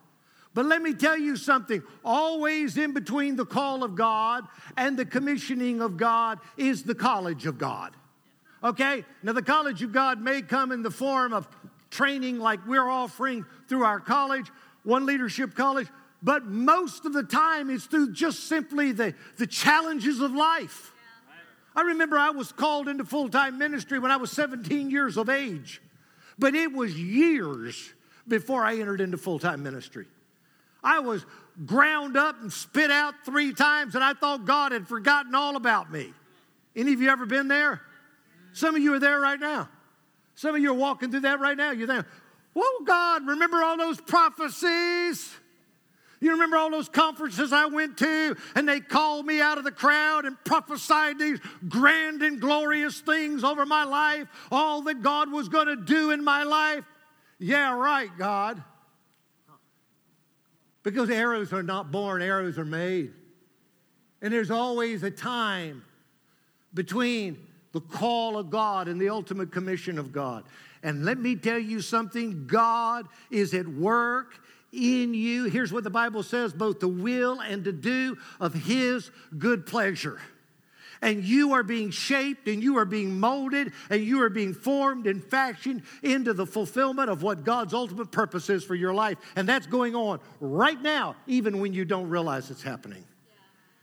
But 0.54 0.66
let 0.66 0.82
me 0.82 0.92
tell 0.92 1.16
you 1.16 1.36
something 1.36 1.82
always 2.04 2.76
in 2.76 2.92
between 2.92 3.36
the 3.36 3.46
call 3.46 3.82
of 3.82 3.94
God 3.94 4.44
and 4.76 4.98
the 4.98 5.06
commissioning 5.06 5.80
of 5.80 5.96
God 5.96 6.38
is 6.56 6.82
the 6.82 6.94
college 6.94 7.46
of 7.46 7.58
God. 7.58 7.94
Okay? 8.62 9.04
Now, 9.22 9.32
the 9.32 9.42
college 9.42 9.82
of 9.82 9.92
God 9.92 10.20
may 10.20 10.42
come 10.42 10.72
in 10.72 10.82
the 10.82 10.90
form 10.90 11.32
of 11.32 11.48
training 11.90 12.38
like 12.38 12.66
we're 12.66 12.88
offering 12.88 13.46
through 13.68 13.84
our 13.84 14.00
college, 14.00 14.50
one 14.84 15.06
leadership 15.06 15.54
college, 15.54 15.88
but 16.22 16.44
most 16.46 17.04
of 17.04 17.12
the 17.12 17.22
time 17.22 17.70
it's 17.70 17.86
through 17.86 18.12
just 18.12 18.48
simply 18.48 18.92
the, 18.92 19.14
the 19.38 19.46
challenges 19.46 20.20
of 20.20 20.32
life. 20.32 20.92
I 21.74 21.82
remember 21.82 22.18
I 22.18 22.30
was 22.30 22.52
called 22.52 22.88
into 22.88 23.04
full 23.04 23.28
time 23.30 23.58
ministry 23.58 23.98
when 23.98 24.10
I 24.10 24.16
was 24.16 24.30
17 24.30 24.90
years 24.90 25.16
of 25.16 25.28
age. 25.28 25.80
But 26.42 26.56
it 26.56 26.72
was 26.72 26.98
years 26.98 27.94
before 28.26 28.64
I 28.64 28.80
entered 28.80 29.00
into 29.00 29.16
full 29.16 29.38
time 29.38 29.62
ministry. 29.62 30.06
I 30.82 30.98
was 30.98 31.24
ground 31.64 32.16
up 32.16 32.42
and 32.42 32.52
spit 32.52 32.90
out 32.90 33.14
three 33.24 33.52
times, 33.54 33.94
and 33.94 34.02
I 34.02 34.12
thought 34.14 34.44
God 34.44 34.72
had 34.72 34.88
forgotten 34.88 35.36
all 35.36 35.54
about 35.54 35.92
me. 35.92 36.12
Any 36.74 36.94
of 36.94 37.00
you 37.00 37.10
ever 37.10 37.26
been 37.26 37.46
there? 37.46 37.80
Some 38.54 38.74
of 38.74 38.82
you 38.82 38.92
are 38.92 38.98
there 38.98 39.20
right 39.20 39.38
now. 39.38 39.68
Some 40.34 40.56
of 40.56 40.60
you 40.60 40.72
are 40.72 40.74
walking 40.74 41.12
through 41.12 41.20
that 41.20 41.38
right 41.38 41.56
now. 41.56 41.70
You're 41.70 41.86
there. 41.86 42.06
Whoa, 42.54 42.84
God, 42.84 43.24
remember 43.24 43.62
all 43.62 43.76
those 43.76 44.00
prophecies? 44.00 45.32
You 46.22 46.30
remember 46.30 46.56
all 46.56 46.70
those 46.70 46.88
conferences 46.88 47.52
I 47.52 47.66
went 47.66 47.98
to, 47.98 48.36
and 48.54 48.68
they 48.68 48.78
called 48.78 49.26
me 49.26 49.40
out 49.40 49.58
of 49.58 49.64
the 49.64 49.72
crowd 49.72 50.24
and 50.24 50.36
prophesied 50.44 51.18
these 51.18 51.40
grand 51.68 52.22
and 52.22 52.40
glorious 52.40 53.00
things 53.00 53.42
over 53.42 53.66
my 53.66 53.82
life, 53.82 54.28
all 54.52 54.82
that 54.82 55.02
God 55.02 55.32
was 55.32 55.48
going 55.48 55.66
to 55.66 55.74
do 55.74 56.12
in 56.12 56.22
my 56.22 56.44
life? 56.44 56.84
Yeah, 57.40 57.74
right, 57.74 58.08
God. 58.16 58.62
Because 60.84 61.10
arrows 61.10 61.52
are 61.52 61.64
not 61.64 61.90
born, 61.90 62.22
arrows 62.22 62.56
are 62.56 62.64
made. 62.64 63.10
And 64.22 64.32
there's 64.32 64.52
always 64.52 65.02
a 65.02 65.10
time 65.10 65.82
between 66.72 67.48
the 67.72 67.80
call 67.80 68.38
of 68.38 68.48
God 68.48 68.86
and 68.86 69.00
the 69.00 69.08
ultimate 69.08 69.50
commission 69.50 69.98
of 69.98 70.12
God. 70.12 70.44
And 70.84 71.04
let 71.04 71.18
me 71.18 71.34
tell 71.34 71.58
you 71.58 71.80
something 71.80 72.46
God 72.46 73.08
is 73.28 73.54
at 73.54 73.66
work 73.66 74.38
in 74.72 75.14
you. 75.14 75.44
Here's 75.44 75.72
what 75.72 75.84
the 75.84 75.90
Bible 75.90 76.22
says 76.22 76.52
both 76.52 76.80
the 76.80 76.88
will 76.88 77.40
and 77.40 77.64
to 77.64 77.72
do 77.72 78.16
of 78.40 78.54
His 78.54 79.10
good 79.38 79.66
pleasure. 79.66 80.20
And 81.02 81.24
you 81.24 81.54
are 81.54 81.64
being 81.64 81.90
shaped 81.90 82.46
and 82.46 82.62
you 82.62 82.78
are 82.78 82.84
being 82.84 83.18
molded 83.18 83.72
and 83.90 84.04
you 84.04 84.22
are 84.22 84.28
being 84.30 84.54
formed 84.54 85.08
and 85.08 85.22
fashioned 85.22 85.82
into 86.00 86.32
the 86.32 86.46
fulfillment 86.46 87.10
of 87.10 87.24
what 87.24 87.42
God's 87.42 87.74
ultimate 87.74 88.12
purpose 88.12 88.48
is 88.48 88.62
for 88.62 88.76
your 88.76 88.94
life. 88.94 89.18
And 89.34 89.48
that's 89.48 89.66
going 89.66 89.96
on 89.96 90.20
right 90.38 90.80
now, 90.80 91.16
even 91.26 91.58
when 91.58 91.72
you 91.72 91.84
don't 91.84 92.08
realize 92.08 92.52
it's 92.52 92.62
happening. 92.62 93.04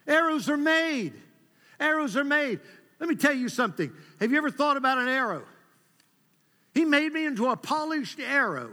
Yeah. 0.07 0.15
Arrows 0.15 0.49
are 0.49 0.55
made. 0.55 1.13
Arrows 1.77 2.15
are 2.15 2.23
made. 2.23 2.61
Let 3.01 3.09
me 3.09 3.15
tell 3.15 3.33
you 3.33 3.49
something. 3.49 3.91
Have 4.21 4.31
you 4.31 4.37
ever 4.37 4.49
thought 4.49 4.77
about 4.77 4.97
an 4.97 5.09
arrow? 5.09 5.43
He 6.73 6.85
made 6.85 7.11
me 7.11 7.25
into 7.25 7.47
a 7.47 7.57
polished 7.57 8.21
arrow 8.21 8.71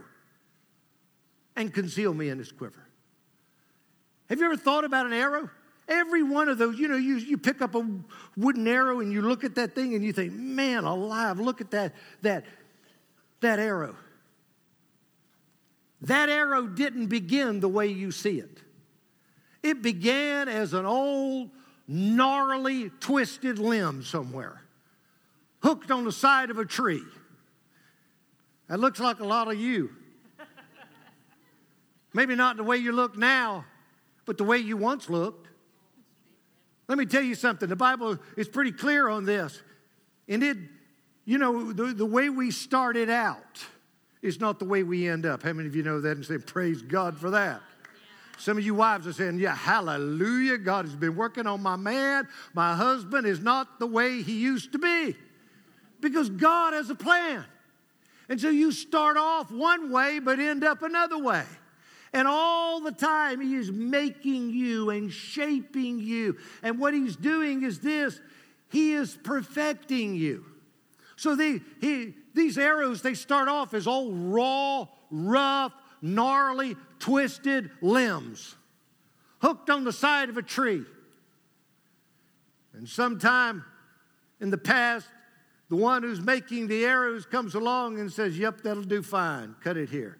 and 1.56 1.72
conceal 1.72 2.12
me 2.12 2.28
in 2.28 2.38
his 2.38 2.52
quiver. 2.52 2.86
Have 4.28 4.38
you 4.38 4.44
ever 4.44 4.56
thought 4.56 4.84
about 4.84 5.06
an 5.06 5.12
arrow? 5.12 5.50
Every 5.88 6.22
one 6.22 6.48
of 6.48 6.58
those, 6.58 6.78
you 6.78 6.88
know, 6.88 6.96
you, 6.96 7.16
you 7.16 7.38
pick 7.38 7.62
up 7.62 7.74
a 7.74 7.88
wooden 8.36 8.66
arrow 8.66 9.00
and 9.00 9.12
you 9.12 9.22
look 9.22 9.44
at 9.44 9.54
that 9.54 9.74
thing 9.74 9.94
and 9.94 10.04
you 10.04 10.12
think, 10.12 10.32
man 10.32 10.84
alive, 10.84 11.38
look 11.38 11.60
at 11.60 11.70
that, 11.70 11.94
that, 12.22 12.44
that 13.40 13.58
arrow. 13.58 13.94
That 16.02 16.28
arrow 16.28 16.66
didn't 16.66 17.06
begin 17.06 17.60
the 17.60 17.68
way 17.68 17.86
you 17.86 18.10
see 18.10 18.38
it. 18.38 18.60
It 19.62 19.80
began 19.80 20.48
as 20.48 20.74
an 20.74 20.86
old 20.86 21.50
gnarly, 21.88 22.90
twisted 23.00 23.58
limb 23.58 24.02
somewhere, 24.02 24.62
hooked 25.62 25.90
on 25.90 26.04
the 26.04 26.12
side 26.12 26.50
of 26.50 26.58
a 26.58 26.64
tree. 26.64 27.02
That 28.68 28.80
looks 28.80 28.98
like 28.98 29.20
a 29.20 29.24
lot 29.24 29.48
of 29.48 29.58
you. 29.58 29.90
Maybe 32.16 32.34
not 32.34 32.56
the 32.56 32.64
way 32.64 32.78
you 32.78 32.92
look 32.92 33.18
now, 33.18 33.66
but 34.24 34.38
the 34.38 34.44
way 34.44 34.56
you 34.56 34.78
once 34.78 35.10
looked. 35.10 35.48
Let 36.88 36.96
me 36.96 37.04
tell 37.04 37.20
you 37.20 37.34
something. 37.34 37.68
The 37.68 37.76
Bible 37.76 38.18
is 38.38 38.48
pretty 38.48 38.72
clear 38.72 39.10
on 39.10 39.26
this. 39.26 39.62
And 40.26 40.42
it, 40.42 40.56
you 41.26 41.36
know, 41.36 41.74
the, 41.74 41.92
the 41.92 42.06
way 42.06 42.30
we 42.30 42.50
started 42.50 43.10
out 43.10 43.62
is 44.22 44.40
not 44.40 44.58
the 44.58 44.64
way 44.64 44.82
we 44.82 45.06
end 45.06 45.26
up. 45.26 45.42
How 45.42 45.52
many 45.52 45.68
of 45.68 45.76
you 45.76 45.82
know 45.82 46.00
that 46.00 46.16
and 46.16 46.24
say, 46.24 46.38
Praise 46.38 46.80
God 46.80 47.18
for 47.18 47.28
that? 47.32 47.60
Some 48.38 48.56
of 48.56 48.64
you 48.64 48.74
wives 48.74 49.06
are 49.06 49.12
saying, 49.12 49.38
Yeah, 49.38 49.54
hallelujah. 49.54 50.56
God 50.56 50.86
has 50.86 50.96
been 50.96 51.16
working 51.16 51.46
on 51.46 51.62
my 51.62 51.76
man. 51.76 52.26
My 52.54 52.74
husband 52.74 53.26
is 53.26 53.40
not 53.40 53.78
the 53.78 53.86
way 53.86 54.22
he 54.22 54.38
used 54.38 54.72
to 54.72 54.78
be 54.78 55.14
because 56.00 56.30
God 56.30 56.72
has 56.72 56.88
a 56.88 56.94
plan. 56.94 57.44
And 58.30 58.40
so 58.40 58.48
you 58.48 58.72
start 58.72 59.18
off 59.18 59.50
one 59.50 59.90
way 59.92 60.18
but 60.18 60.38
end 60.38 60.64
up 60.64 60.80
another 60.80 61.18
way. 61.18 61.44
And 62.16 62.26
all 62.26 62.80
the 62.80 62.92
time, 62.92 63.42
He 63.42 63.56
is 63.56 63.70
making 63.70 64.48
you 64.48 64.88
and 64.88 65.12
shaping 65.12 65.98
you. 65.98 66.38
And 66.62 66.78
what 66.78 66.94
He's 66.94 67.14
doing 67.14 67.62
is 67.62 67.80
this 67.80 68.18
He 68.70 68.94
is 68.94 69.14
perfecting 69.22 70.14
you. 70.14 70.46
So 71.16 71.36
he, 71.36 72.14
these 72.34 72.56
arrows, 72.56 73.02
they 73.02 73.12
start 73.12 73.48
off 73.48 73.74
as 73.74 73.86
old, 73.86 74.14
raw, 74.16 74.86
rough, 75.10 75.72
gnarly, 76.00 76.76
twisted 76.98 77.70
limbs 77.82 78.54
hooked 79.42 79.68
on 79.68 79.84
the 79.84 79.92
side 79.92 80.30
of 80.30 80.38
a 80.38 80.42
tree. 80.42 80.84
And 82.72 82.88
sometime 82.88 83.62
in 84.40 84.48
the 84.50 84.58
past, 84.58 85.06
the 85.68 85.76
one 85.76 86.02
who's 86.02 86.20
making 86.20 86.68
the 86.68 86.84
arrows 86.84 87.26
comes 87.26 87.54
along 87.54 87.98
and 87.98 88.10
says, 88.10 88.38
Yep, 88.38 88.62
that'll 88.62 88.82
do 88.82 89.02
fine. 89.02 89.54
Cut 89.62 89.76
it 89.76 89.90
here. 89.90 90.18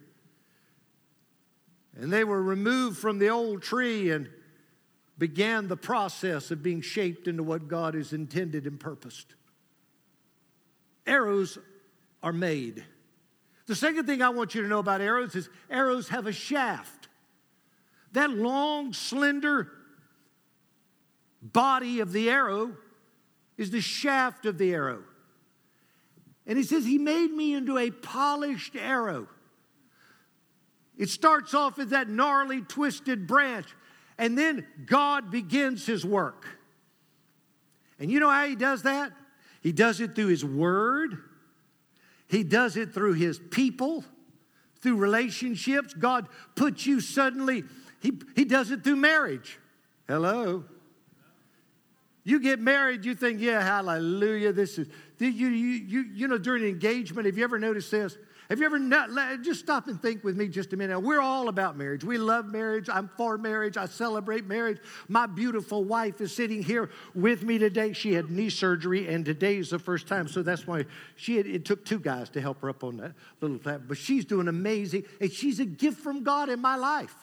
And 1.98 2.12
they 2.12 2.24
were 2.24 2.42
removed 2.42 2.98
from 2.98 3.18
the 3.18 3.30
old 3.30 3.62
tree 3.62 4.10
and 4.10 4.28
began 5.18 5.66
the 5.66 5.76
process 5.76 6.50
of 6.50 6.62
being 6.62 6.82
shaped 6.82 7.26
into 7.26 7.42
what 7.42 7.68
God 7.68 7.94
has 7.94 8.12
intended 8.12 8.66
and 8.66 8.78
purposed. 8.78 9.34
Arrows 11.06 11.58
are 12.22 12.32
made. 12.32 12.84
The 13.66 13.74
second 13.74 14.06
thing 14.06 14.20
I 14.20 14.28
want 14.28 14.54
you 14.54 14.62
to 14.62 14.68
know 14.68 14.78
about 14.78 15.00
arrows 15.00 15.34
is 15.34 15.48
arrows 15.70 16.08
have 16.08 16.26
a 16.26 16.32
shaft. 16.32 17.08
That 18.12 18.30
long, 18.30 18.92
slender 18.92 19.72
body 21.42 22.00
of 22.00 22.12
the 22.12 22.28
arrow 22.28 22.76
is 23.56 23.70
the 23.70 23.80
shaft 23.80 24.46
of 24.46 24.58
the 24.58 24.72
arrow. 24.72 25.02
And 26.46 26.56
he 26.58 26.64
says, 26.64 26.84
He 26.84 26.98
made 26.98 27.32
me 27.32 27.54
into 27.54 27.78
a 27.78 27.90
polished 27.90 28.76
arrow. 28.76 29.28
It 30.96 31.10
starts 31.10 31.54
off 31.54 31.78
as 31.78 31.88
that 31.88 32.08
gnarly, 32.08 32.62
twisted 32.62 33.26
branch, 33.26 33.66
and 34.18 34.36
then 34.36 34.66
God 34.86 35.30
begins 35.30 35.86
His 35.86 36.04
work. 36.04 36.46
And 37.98 38.10
you 38.10 38.20
know 38.20 38.30
how 38.30 38.46
He 38.46 38.56
does 38.56 38.82
that? 38.82 39.12
He 39.62 39.72
does 39.72 40.00
it 40.00 40.14
through 40.14 40.28
His 40.28 40.44
Word, 40.44 41.18
he 42.28 42.42
does 42.42 42.76
it 42.76 42.92
through 42.92 43.14
his 43.14 43.38
people, 43.38 44.04
through 44.80 44.96
relationships. 44.96 45.94
God 45.94 46.26
puts 46.54 46.86
you 46.86 47.00
suddenly, 47.00 47.64
he, 48.00 48.12
he 48.34 48.44
does 48.44 48.70
it 48.70 48.82
through 48.82 48.96
marriage. 48.96 49.58
Hello. 50.08 50.64
You 52.24 52.40
get 52.40 52.58
married, 52.58 53.04
you 53.04 53.14
think, 53.14 53.40
yeah, 53.40 53.62
hallelujah, 53.62 54.52
this 54.52 54.78
is, 54.78 54.88
you, 55.18 55.28
you, 55.28 55.48
you, 55.48 56.04
you 56.12 56.28
know, 56.28 56.38
during 56.38 56.64
engagement, 56.64 57.26
have 57.26 57.38
you 57.38 57.44
ever 57.44 57.58
noticed 57.58 57.92
this? 57.92 58.18
Have 58.48 58.60
you 58.60 58.66
ever 58.66 58.78
not, 58.78 59.10
just 59.42 59.60
stop 59.60 59.88
and 59.88 60.00
think 60.00 60.22
with 60.22 60.36
me 60.36 60.46
just 60.46 60.72
a 60.72 60.76
minute? 60.76 61.00
We're 61.00 61.20
all 61.20 61.48
about 61.48 61.76
marriage. 61.76 62.04
We 62.04 62.16
love 62.16 62.46
marriage. 62.46 62.88
I'm 62.88 63.10
for 63.16 63.38
marriage. 63.38 63.76
I 63.76 63.86
celebrate 63.86 64.46
marriage. 64.46 64.78
My 65.08 65.26
beautiful 65.26 65.82
wife 65.82 66.20
is 66.20 66.34
sitting 66.34 66.62
here 66.62 66.90
with 67.14 67.42
me 67.42 67.58
today. 67.58 67.92
She 67.92 68.12
had 68.12 68.30
knee 68.30 68.50
surgery, 68.50 69.08
and 69.08 69.24
today 69.24 69.56
is 69.56 69.70
the 69.70 69.80
first 69.80 70.06
time. 70.06 70.28
So 70.28 70.42
that's 70.42 70.64
why 70.64 70.84
she 71.16 71.36
had, 71.36 71.46
it 71.46 71.64
took 71.64 71.84
two 71.84 71.98
guys 71.98 72.28
to 72.30 72.40
help 72.40 72.60
her 72.62 72.70
up 72.70 72.84
on 72.84 72.98
that 72.98 73.14
little 73.40 73.58
thing. 73.58 73.82
But 73.88 73.98
she's 73.98 74.24
doing 74.24 74.46
amazing, 74.46 75.04
and 75.20 75.32
she's 75.32 75.58
a 75.58 75.66
gift 75.66 75.98
from 75.98 76.22
God 76.22 76.48
in 76.48 76.60
my 76.60 76.76
life. 76.76 77.14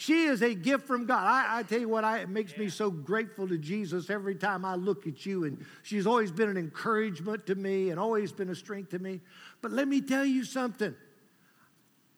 She 0.00 0.24
is 0.24 0.40
a 0.40 0.54
gift 0.54 0.86
from 0.86 1.04
God. 1.04 1.26
I, 1.26 1.58
I 1.58 1.62
tell 1.62 1.78
you 1.78 1.86
what, 1.86 2.04
I, 2.04 2.20
it 2.20 2.30
makes 2.30 2.56
me 2.56 2.70
so 2.70 2.90
grateful 2.90 3.46
to 3.46 3.58
Jesus 3.58 4.08
every 4.08 4.34
time 4.34 4.64
I 4.64 4.74
look 4.76 5.06
at 5.06 5.26
you. 5.26 5.44
And 5.44 5.62
she's 5.82 6.06
always 6.06 6.30
been 6.30 6.48
an 6.48 6.56
encouragement 6.56 7.46
to 7.48 7.54
me 7.54 7.90
and 7.90 8.00
always 8.00 8.32
been 8.32 8.48
a 8.48 8.54
strength 8.54 8.92
to 8.92 8.98
me. 8.98 9.20
But 9.62 9.72
let 9.72 9.86
me 9.88 10.00
tell 10.00 10.24
you 10.24 10.44
something 10.44 10.94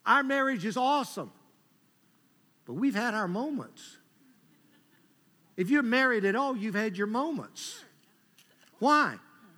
our 0.05 0.23
marriage 0.23 0.65
is 0.65 0.75
awesome, 0.75 1.31
but 2.65 2.73
we've 2.73 2.95
had 2.95 3.13
our 3.13 3.27
moments. 3.27 3.97
If 5.55 5.69
you're 5.69 5.83
married 5.83 6.25
at 6.25 6.35
all, 6.35 6.57
you've 6.57 6.75
had 6.75 6.97
your 6.97 7.07
moments. 7.07 7.83
Why? 8.79 9.15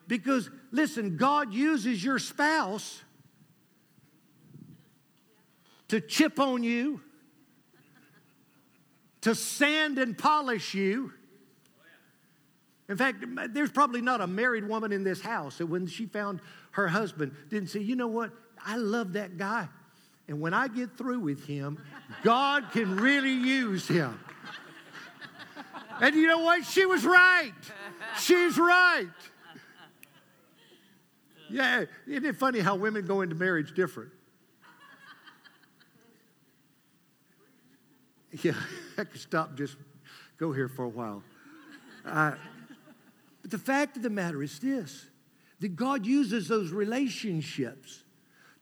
Because, 0.07 0.49
listen, 0.71 1.17
God 1.17 1.53
uses 1.53 2.03
your 2.03 2.19
spouse 2.19 3.01
to 5.87 6.01
chip 6.01 6.39
on 6.39 6.63
you 6.63 7.01
to 9.21 9.33
sand 9.33 9.97
and 9.97 10.15
polish 10.15 10.75
you. 10.75 11.11
In 12.87 12.97
fact, 12.97 13.23
there's 13.49 13.71
probably 13.71 14.01
not 14.01 14.21
a 14.21 14.27
married 14.27 14.67
woman 14.67 14.91
in 14.91 15.03
this 15.03 15.21
house 15.21 15.57
that 15.57 15.65
when 15.65 15.87
she 15.87 16.05
found 16.05 16.39
her 16.71 16.87
husband 16.87 17.33
didn't 17.49 17.69
say, 17.69 17.79
you 17.79 17.95
know 17.95 18.07
what, 18.07 18.31
I 18.63 18.77
love 18.77 19.13
that 19.13 19.37
guy. 19.37 19.67
And 20.27 20.39
when 20.39 20.53
I 20.53 20.67
get 20.67 20.97
through 20.97 21.19
with 21.19 21.45
him, 21.45 21.79
God 22.23 22.71
can 22.71 22.95
really 22.97 23.31
use 23.31 23.87
him. 23.87 24.19
And 26.01 26.15
you 26.15 26.27
know 26.27 26.39
what? 26.39 26.65
She 26.65 26.85
was 26.85 27.05
right. 27.05 27.53
She's 28.19 28.57
right. 28.57 29.07
Yeah, 31.49 31.85
isn't 32.07 32.25
it 32.25 32.35
funny 32.35 32.59
how 32.59 32.75
women 32.75 33.05
go 33.05 33.21
into 33.21 33.35
marriage 33.35 33.73
different? 33.73 34.09
Yeah, 38.41 38.53
I 38.97 39.05
could 39.05 39.21
stop 39.21 39.55
just 39.55 39.77
go 40.37 40.51
here 40.51 40.67
for 40.67 40.83
a 40.83 40.89
while. 40.89 41.23
Uh, 42.03 42.33
but 43.45 43.51
the 43.51 43.59
fact 43.59 43.95
of 43.95 44.01
the 44.01 44.09
matter 44.09 44.41
is 44.41 44.57
this 44.57 45.05
that 45.59 45.75
God 45.75 46.03
uses 46.03 46.47
those 46.47 46.71
relationships 46.71 48.03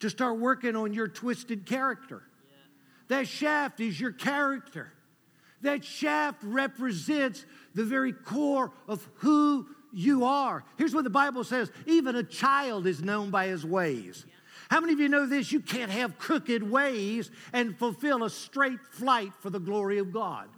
to 0.02 0.10
start 0.10 0.40
working 0.40 0.76
on 0.76 0.92
your 0.92 1.08
twisted 1.08 1.66
character. 1.66 2.22
Yeah. 2.50 2.58
That 3.20 3.28
shaft 3.30 3.80
is 3.80 3.98
your 3.98 4.12
character. 4.12 4.92
That 5.62 5.86
shaft 5.86 6.44
represents 6.44 7.46
the 7.74 7.86
very 7.86 8.12
core 8.12 8.74
of 8.90 9.08
who 9.20 9.68
you 9.94 10.26
are. 10.26 10.66
Here's 10.78 10.94
what 10.94 11.06
the 11.06 11.10
Bible 11.10 11.46
says 11.46 11.72
even 11.86 12.18
a 12.18 12.24
child 12.24 12.86
is 12.86 13.02
known 13.02 13.30
by 13.30 13.48
his 13.48 13.66
ways. 13.66 14.26
How 14.70 14.82
many 14.82 14.92
of 14.92 15.00
you 15.00 15.08
know 15.08 15.26
this? 15.26 15.50
You 15.50 15.62
can't 15.62 15.92
have 15.92 16.18
crooked 16.18 16.62
ways 16.70 17.32
and 17.54 17.80
fulfill 17.80 18.26
a 18.26 18.30
straight 18.30 18.86
flight 18.92 19.32
for 19.40 19.50
the 19.50 19.62
glory 19.62 20.00
of 20.00 20.12
God. 20.12 20.50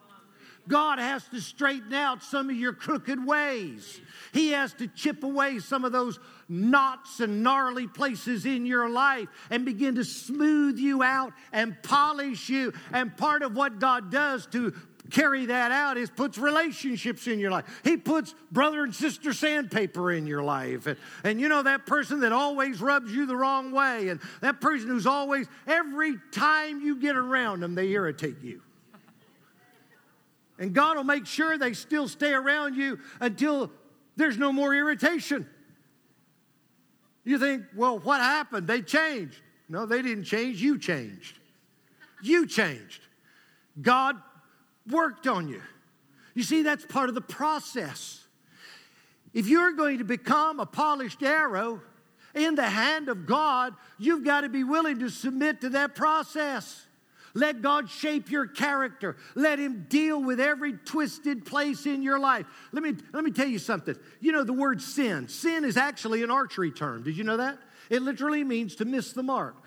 God 0.67 0.99
has 0.99 1.27
to 1.29 1.39
straighten 1.39 1.93
out 1.93 2.23
some 2.23 2.49
of 2.49 2.55
your 2.55 2.73
crooked 2.73 3.25
ways. 3.25 4.01
He 4.33 4.49
has 4.49 4.73
to 4.75 4.87
chip 4.87 5.23
away 5.23 5.59
some 5.59 5.85
of 5.85 5.91
those 5.91 6.19
knots 6.49 7.19
and 7.19 7.43
gnarly 7.43 7.87
places 7.87 8.45
in 8.45 8.65
your 8.65 8.89
life 8.89 9.27
and 9.49 9.65
begin 9.65 9.95
to 9.95 10.03
smooth 10.03 10.77
you 10.77 11.03
out 11.03 11.33
and 11.51 11.81
polish 11.83 12.49
you. 12.49 12.73
And 12.91 13.15
part 13.15 13.43
of 13.43 13.55
what 13.55 13.79
God 13.79 14.11
does 14.11 14.47
to 14.47 14.73
carry 15.11 15.45
that 15.45 15.71
out 15.71 15.97
is 15.97 16.09
puts 16.09 16.37
relationships 16.37 17.27
in 17.27 17.39
your 17.39 17.51
life. 17.51 17.65
He 17.83 17.95
puts 17.97 18.33
brother 18.51 18.83
and 18.83 18.93
sister 18.93 19.33
sandpaper 19.33 20.11
in 20.11 20.25
your 20.25 20.43
life. 20.43 20.87
And, 20.87 20.97
and 21.23 21.39
you 21.39 21.47
know 21.47 21.63
that 21.63 21.85
person 21.85 22.21
that 22.21 22.31
always 22.31 22.81
rubs 22.81 23.11
you 23.11 23.25
the 23.25 23.35
wrong 23.35 23.71
way, 23.71 24.09
and 24.09 24.19
that 24.41 24.61
person 24.61 24.87
who's 24.87 25.07
always, 25.07 25.47
every 25.67 26.15
time 26.31 26.81
you 26.81 26.95
get 26.97 27.15
around 27.15 27.61
them, 27.61 27.75
they 27.75 27.89
irritate 27.89 28.41
you. 28.41 28.61
And 30.57 30.73
God 30.73 30.97
will 30.97 31.03
make 31.03 31.25
sure 31.25 31.57
they 31.57 31.73
still 31.73 32.07
stay 32.07 32.33
around 32.33 32.75
you 32.75 32.99
until 33.19 33.71
there's 34.15 34.37
no 34.37 34.53
more 34.53 34.73
irritation. 34.73 35.47
You 37.23 37.39
think, 37.39 37.63
well, 37.75 37.99
what 37.99 38.21
happened? 38.21 38.67
They 38.67 38.81
changed. 38.81 39.41
No, 39.67 39.85
they 39.85 40.01
didn't 40.01 40.25
change. 40.25 40.61
You 40.61 40.77
changed. 40.77 41.39
You 42.21 42.47
changed. 42.47 43.01
God 43.81 44.15
worked 44.89 45.27
on 45.27 45.47
you. 45.47 45.61
You 46.33 46.43
see, 46.43 46.61
that's 46.61 46.85
part 46.85 47.09
of 47.09 47.15
the 47.15 47.21
process. 47.21 48.23
If 49.33 49.47
you're 49.47 49.73
going 49.73 49.97
to 49.97 50.03
become 50.03 50.59
a 50.59 50.65
polished 50.65 51.23
arrow 51.23 51.81
in 52.33 52.55
the 52.55 52.69
hand 52.69 53.09
of 53.09 53.25
God, 53.25 53.73
you've 53.97 54.23
got 54.23 54.41
to 54.41 54.49
be 54.49 54.63
willing 54.63 54.99
to 54.99 55.09
submit 55.09 55.61
to 55.61 55.69
that 55.69 55.95
process. 55.95 56.85
Let 57.35 57.61
God 57.61 57.89
shape 57.89 58.31
your 58.31 58.47
character. 58.47 59.17
Let 59.35 59.59
Him 59.59 59.85
deal 59.87 60.23
with 60.23 60.39
every 60.39 60.73
twisted 60.73 61.45
place 61.45 61.85
in 61.85 62.01
your 62.01 62.17
life. 62.17 62.47
Let 62.71 62.81
me, 62.81 62.93
let 63.13 63.23
me 63.23 63.29
tell 63.29 63.47
you 63.47 63.59
something. 63.59 63.95
You 64.21 64.31
know, 64.31 64.43
the 64.43 64.53
word 64.53 64.81
sin, 64.81 65.27
sin 65.27 65.65
is 65.65 65.77
actually 65.77 66.23
an 66.23 66.31
archery 66.31 66.71
term. 66.71 67.03
Did 67.03 67.17
you 67.17 67.23
know 67.25 67.37
that? 67.37 67.59
It 67.89 68.01
literally 68.01 68.43
means 68.43 68.75
to 68.77 68.85
miss 68.85 69.11
the 69.13 69.21
mark. 69.21 69.57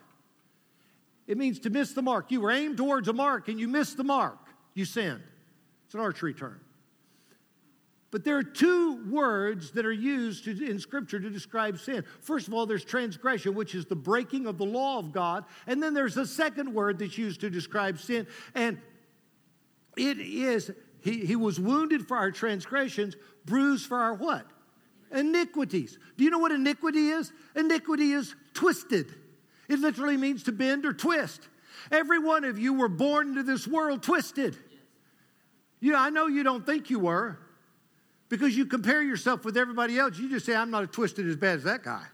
It 1.28 1.36
means 1.36 1.60
to 1.60 1.70
miss 1.70 1.92
the 1.92 2.02
mark. 2.02 2.32
You 2.32 2.40
were 2.40 2.50
aimed 2.50 2.78
towards 2.78 3.06
a 3.06 3.12
mark 3.12 3.48
and 3.48 3.60
you 3.60 3.68
missed 3.68 3.98
the 3.98 4.04
mark 4.04 4.38
you 4.74 4.84
sinned. 4.84 5.22
It's 5.84 5.94
an 5.94 6.00
archery 6.00 6.32
term. 6.32 6.60
But 8.10 8.24
there 8.24 8.38
are 8.38 8.42
two 8.42 9.04
words 9.10 9.72
that 9.72 9.84
are 9.84 9.92
used 9.92 10.44
to, 10.44 10.66
in 10.66 10.78
Scripture 10.78 11.20
to 11.20 11.28
describe 11.28 11.78
sin. 11.78 12.04
First 12.20 12.48
of 12.48 12.54
all, 12.54 12.64
there's 12.64 12.84
transgression, 12.84 13.54
which 13.54 13.74
is 13.74 13.84
the 13.84 13.96
breaking 13.96 14.46
of 14.46 14.56
the 14.56 14.64
law 14.64 14.98
of 14.98 15.12
God. 15.12 15.44
And 15.66 15.82
then 15.82 15.92
there's 15.92 16.16
a 16.16 16.26
second 16.26 16.72
word 16.72 16.98
that's 16.98 17.18
used 17.18 17.42
to 17.42 17.50
describe 17.50 17.98
sin. 17.98 18.26
And 18.54 18.80
it 19.96 20.18
is, 20.18 20.70
he, 21.02 21.26
he 21.26 21.36
was 21.36 21.60
wounded 21.60 22.08
for 22.08 22.16
our 22.16 22.30
transgressions, 22.30 23.14
bruised 23.44 23.86
for 23.86 23.98
our 23.98 24.14
what? 24.14 24.46
Iniquities. 25.12 25.98
Do 26.16 26.24
you 26.24 26.30
know 26.30 26.38
what 26.38 26.52
iniquity 26.52 27.08
is? 27.08 27.32
Iniquity 27.54 28.12
is 28.12 28.34
twisted. 28.54 29.14
It 29.68 29.80
literally 29.80 30.16
means 30.16 30.44
to 30.44 30.52
bend 30.52 30.86
or 30.86 30.94
twist. 30.94 31.46
Every 31.92 32.18
one 32.18 32.44
of 32.44 32.58
you 32.58 32.72
were 32.72 32.88
born 32.88 33.28
into 33.28 33.42
this 33.42 33.68
world 33.68 34.02
twisted. 34.02 34.56
You 35.80 35.92
know, 35.92 35.98
I 35.98 36.08
know 36.08 36.26
you 36.26 36.42
don't 36.42 36.64
think 36.64 36.88
you 36.88 37.00
were 37.00 37.38
because 38.28 38.56
you 38.56 38.66
compare 38.66 39.02
yourself 39.02 39.44
with 39.44 39.56
everybody 39.56 39.98
else. 39.98 40.18
You 40.18 40.28
just 40.28 40.46
say, 40.46 40.54
I'm 40.54 40.70
not 40.70 40.82
as 40.82 40.90
twisted 40.90 41.26
as 41.26 41.36
bad 41.36 41.56
as 41.56 41.64
that 41.64 41.82
guy. 41.82 42.04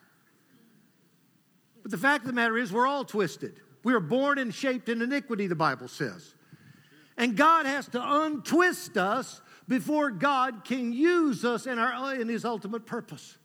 But 1.82 1.90
the 1.90 1.98
fact 1.98 2.22
of 2.22 2.28
the 2.28 2.34
matter 2.34 2.56
is, 2.56 2.72
we're 2.72 2.86
all 2.86 3.04
twisted. 3.04 3.60
We 3.82 3.92
are 3.92 4.00
born 4.00 4.38
and 4.38 4.54
shaped 4.54 4.88
in 4.88 5.02
iniquity, 5.02 5.46
the 5.46 5.54
Bible 5.54 5.88
says. 5.88 6.34
And 7.16 7.36
God 7.36 7.66
has 7.66 7.86
to 7.88 8.00
untwist 8.02 8.96
us 8.96 9.40
before 9.68 10.10
God 10.10 10.64
can 10.64 10.92
use 10.92 11.44
us 11.44 11.66
in, 11.66 11.78
our, 11.78 12.14
in 12.14 12.28
His 12.28 12.44
ultimate 12.44 12.86
purpose. 12.86 13.36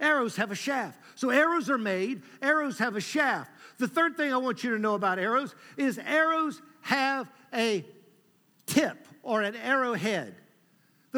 Arrows 0.00 0.36
have 0.36 0.50
a 0.50 0.54
shaft. 0.54 1.00
So 1.16 1.30
arrows 1.30 1.68
are 1.68 1.78
made, 1.78 2.22
arrows 2.40 2.78
have 2.78 2.96
a 2.96 3.00
shaft. 3.00 3.50
The 3.78 3.88
third 3.88 4.16
thing 4.16 4.32
I 4.32 4.36
want 4.36 4.64
you 4.64 4.70
to 4.70 4.78
know 4.78 4.94
about 4.94 5.18
arrows 5.18 5.54
is 5.76 5.98
arrows 5.98 6.62
have 6.82 7.30
a 7.52 7.84
tip 8.66 9.06
or 9.22 9.42
an 9.42 9.56
arrowhead. 9.56 10.34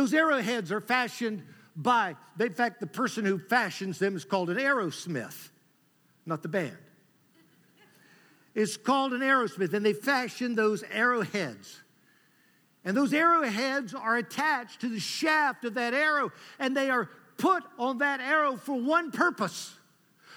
Those 0.01 0.15
arrowheads 0.15 0.73
are 0.73 0.81
fashioned 0.81 1.43
by, 1.77 2.17
in 2.39 2.55
fact, 2.55 2.81
the 2.81 2.87
person 2.87 3.27
who 3.27 3.39
fashions 3.39 3.99
them 3.99 4.17
is 4.17 4.25
called 4.25 4.49
an 4.49 4.57
arrowsmith, 4.57 5.51
not 6.25 6.41
the 6.41 6.49
band. 6.49 6.79
It's 8.55 8.79
called 8.79 9.13
an 9.13 9.21
arrowsmith, 9.21 9.75
and 9.75 9.85
they 9.85 9.93
fashion 9.93 10.55
those 10.55 10.83
arrowheads. 10.91 11.83
And 12.83 12.97
those 12.97 13.13
arrowheads 13.13 13.93
are 13.93 14.17
attached 14.17 14.81
to 14.81 14.89
the 14.89 14.99
shaft 14.99 15.67
of 15.67 15.75
that 15.75 15.93
arrow, 15.93 16.33
and 16.59 16.75
they 16.75 16.89
are 16.89 17.11
put 17.37 17.63
on 17.79 17.99
that 17.99 18.21
arrow 18.21 18.57
for 18.57 18.81
one 18.81 19.11
purpose 19.11 19.75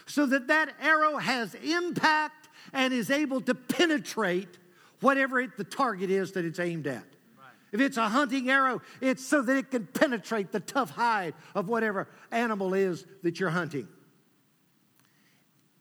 so 0.06 0.26
that 0.26 0.48
that 0.48 0.74
arrow 0.82 1.20
has 1.20 1.56
impact 1.56 2.50
and 2.74 2.94
is 2.94 3.10
able 3.10 3.40
to 3.40 3.56
penetrate 3.56 4.60
whatever 5.00 5.40
it, 5.40 5.56
the 5.56 5.64
target 5.64 6.10
is 6.10 6.34
that 6.34 6.44
it's 6.44 6.60
aimed 6.60 6.86
at. 6.86 7.13
If 7.74 7.82
it's 7.82 7.98
a 7.98 8.08
hunting 8.08 8.50
arrow, 8.50 8.82
it's 9.02 9.26
so 9.26 9.42
that 9.42 9.58
it 9.58 9.72
can 9.72 9.88
penetrate 9.88 10.52
the 10.52 10.62
tough 10.62 10.92
hide 10.92 11.34
of 11.56 11.68
whatever 11.68 12.08
animal 12.32 12.74
is 12.74 13.06
that 13.24 13.40
you're 13.40 13.50
hunting. 13.50 13.88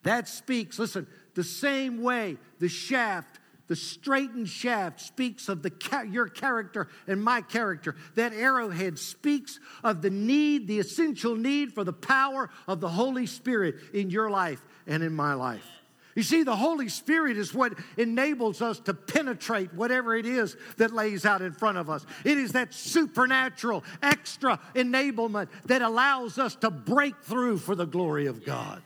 That 0.02 0.26
speaks, 0.26 0.78
listen, 0.78 1.06
the 1.34 1.44
same 1.44 2.02
way 2.02 2.38
the 2.58 2.68
shaft 2.68 3.38
the 3.68 3.76
straightened 3.76 4.50
shaft 4.50 5.00
speaks 5.00 5.48
of 5.48 5.62
the, 5.62 5.72
your 6.10 6.28
character 6.28 6.88
and 7.06 7.22
my 7.22 7.40
character. 7.40 7.96
That 8.16 8.34
arrowhead 8.34 8.98
speaks 8.98 9.60
of 9.82 10.02
the 10.02 10.10
need, 10.10 10.66
the 10.66 10.78
essential 10.78 11.36
need 11.36 11.72
for 11.72 11.82
the 11.82 11.92
power 11.92 12.50
of 12.68 12.80
the 12.80 12.88
Holy 12.88 13.24
Spirit 13.24 13.76
in 13.94 14.10
your 14.10 14.28
life 14.28 14.62
and 14.86 15.02
in 15.02 15.14
my 15.14 15.32
life. 15.32 15.81
You 16.14 16.22
see, 16.22 16.42
the 16.42 16.56
Holy 16.56 16.88
Spirit 16.88 17.38
is 17.38 17.54
what 17.54 17.72
enables 17.96 18.60
us 18.60 18.78
to 18.80 18.92
penetrate 18.92 19.72
whatever 19.72 20.14
it 20.14 20.26
is 20.26 20.56
that 20.76 20.92
lays 20.92 21.24
out 21.24 21.40
in 21.40 21.52
front 21.52 21.78
of 21.78 21.88
us. 21.88 22.04
It 22.24 22.36
is 22.36 22.52
that 22.52 22.74
supernatural, 22.74 23.82
extra 24.02 24.60
enablement 24.74 25.48
that 25.66 25.80
allows 25.80 26.38
us 26.38 26.54
to 26.56 26.70
break 26.70 27.22
through 27.22 27.58
for 27.58 27.74
the 27.74 27.86
glory 27.86 28.26
of 28.26 28.44
God. 28.44 28.82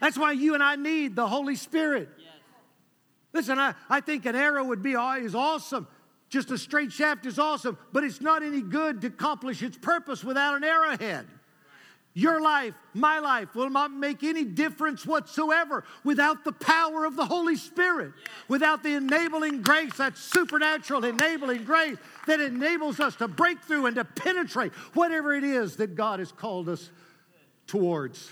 That's 0.00 0.18
why 0.18 0.32
you 0.32 0.54
and 0.54 0.62
I 0.62 0.76
need 0.76 1.16
the 1.16 1.26
Holy 1.26 1.56
Spirit. 1.56 2.08
Listen, 3.32 3.58
I, 3.58 3.74
I 3.88 4.00
think 4.00 4.26
an 4.26 4.36
arrow 4.36 4.64
would 4.64 4.82
be 4.82 4.94
oh, 4.94 5.12
is 5.12 5.34
awesome. 5.34 5.86
Just 6.28 6.50
a 6.50 6.58
straight 6.58 6.92
shaft 6.92 7.24
is 7.24 7.38
awesome, 7.38 7.78
but 7.92 8.04
it's 8.04 8.20
not 8.20 8.42
any 8.42 8.62
good 8.62 9.00
to 9.02 9.06
accomplish 9.06 9.62
its 9.62 9.76
purpose 9.76 10.22
without 10.24 10.56
an 10.56 10.64
arrowhead. 10.64 11.26
Your 12.14 12.42
life, 12.42 12.74
my 12.92 13.20
life, 13.20 13.54
will 13.54 13.70
not 13.70 13.90
make 13.90 14.22
any 14.22 14.44
difference 14.44 15.06
whatsoever 15.06 15.84
without 16.04 16.44
the 16.44 16.52
power 16.52 17.06
of 17.06 17.16
the 17.16 17.24
Holy 17.24 17.56
Spirit, 17.56 18.12
without 18.48 18.82
the 18.82 18.94
enabling 18.94 19.62
grace, 19.62 19.96
that 19.96 20.18
supernatural 20.18 21.06
enabling 21.06 21.64
grace 21.64 21.96
that 22.26 22.38
enables 22.38 23.00
us 23.00 23.16
to 23.16 23.28
break 23.28 23.62
through 23.62 23.86
and 23.86 23.96
to 23.96 24.04
penetrate 24.04 24.72
whatever 24.92 25.32
it 25.32 25.42
is 25.42 25.76
that 25.76 25.94
God 25.94 26.18
has 26.18 26.32
called 26.32 26.68
us 26.68 26.90
towards. 27.66 28.30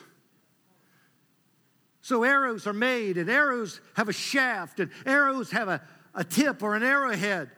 So 2.03 2.23
arrows 2.23 2.67
are 2.67 2.75
made, 2.75 3.17
and 3.17 3.31
arrows 3.31 3.81
have 3.95 4.11
a 4.11 4.13
shaft, 4.13 4.81
and 4.81 4.91
arrows 5.07 5.51
have 5.53 5.69
a, 5.69 5.81
a 6.15 6.23
tip 6.23 6.63
or 6.63 6.75
an 6.75 6.83
arrowhead. 6.83 7.51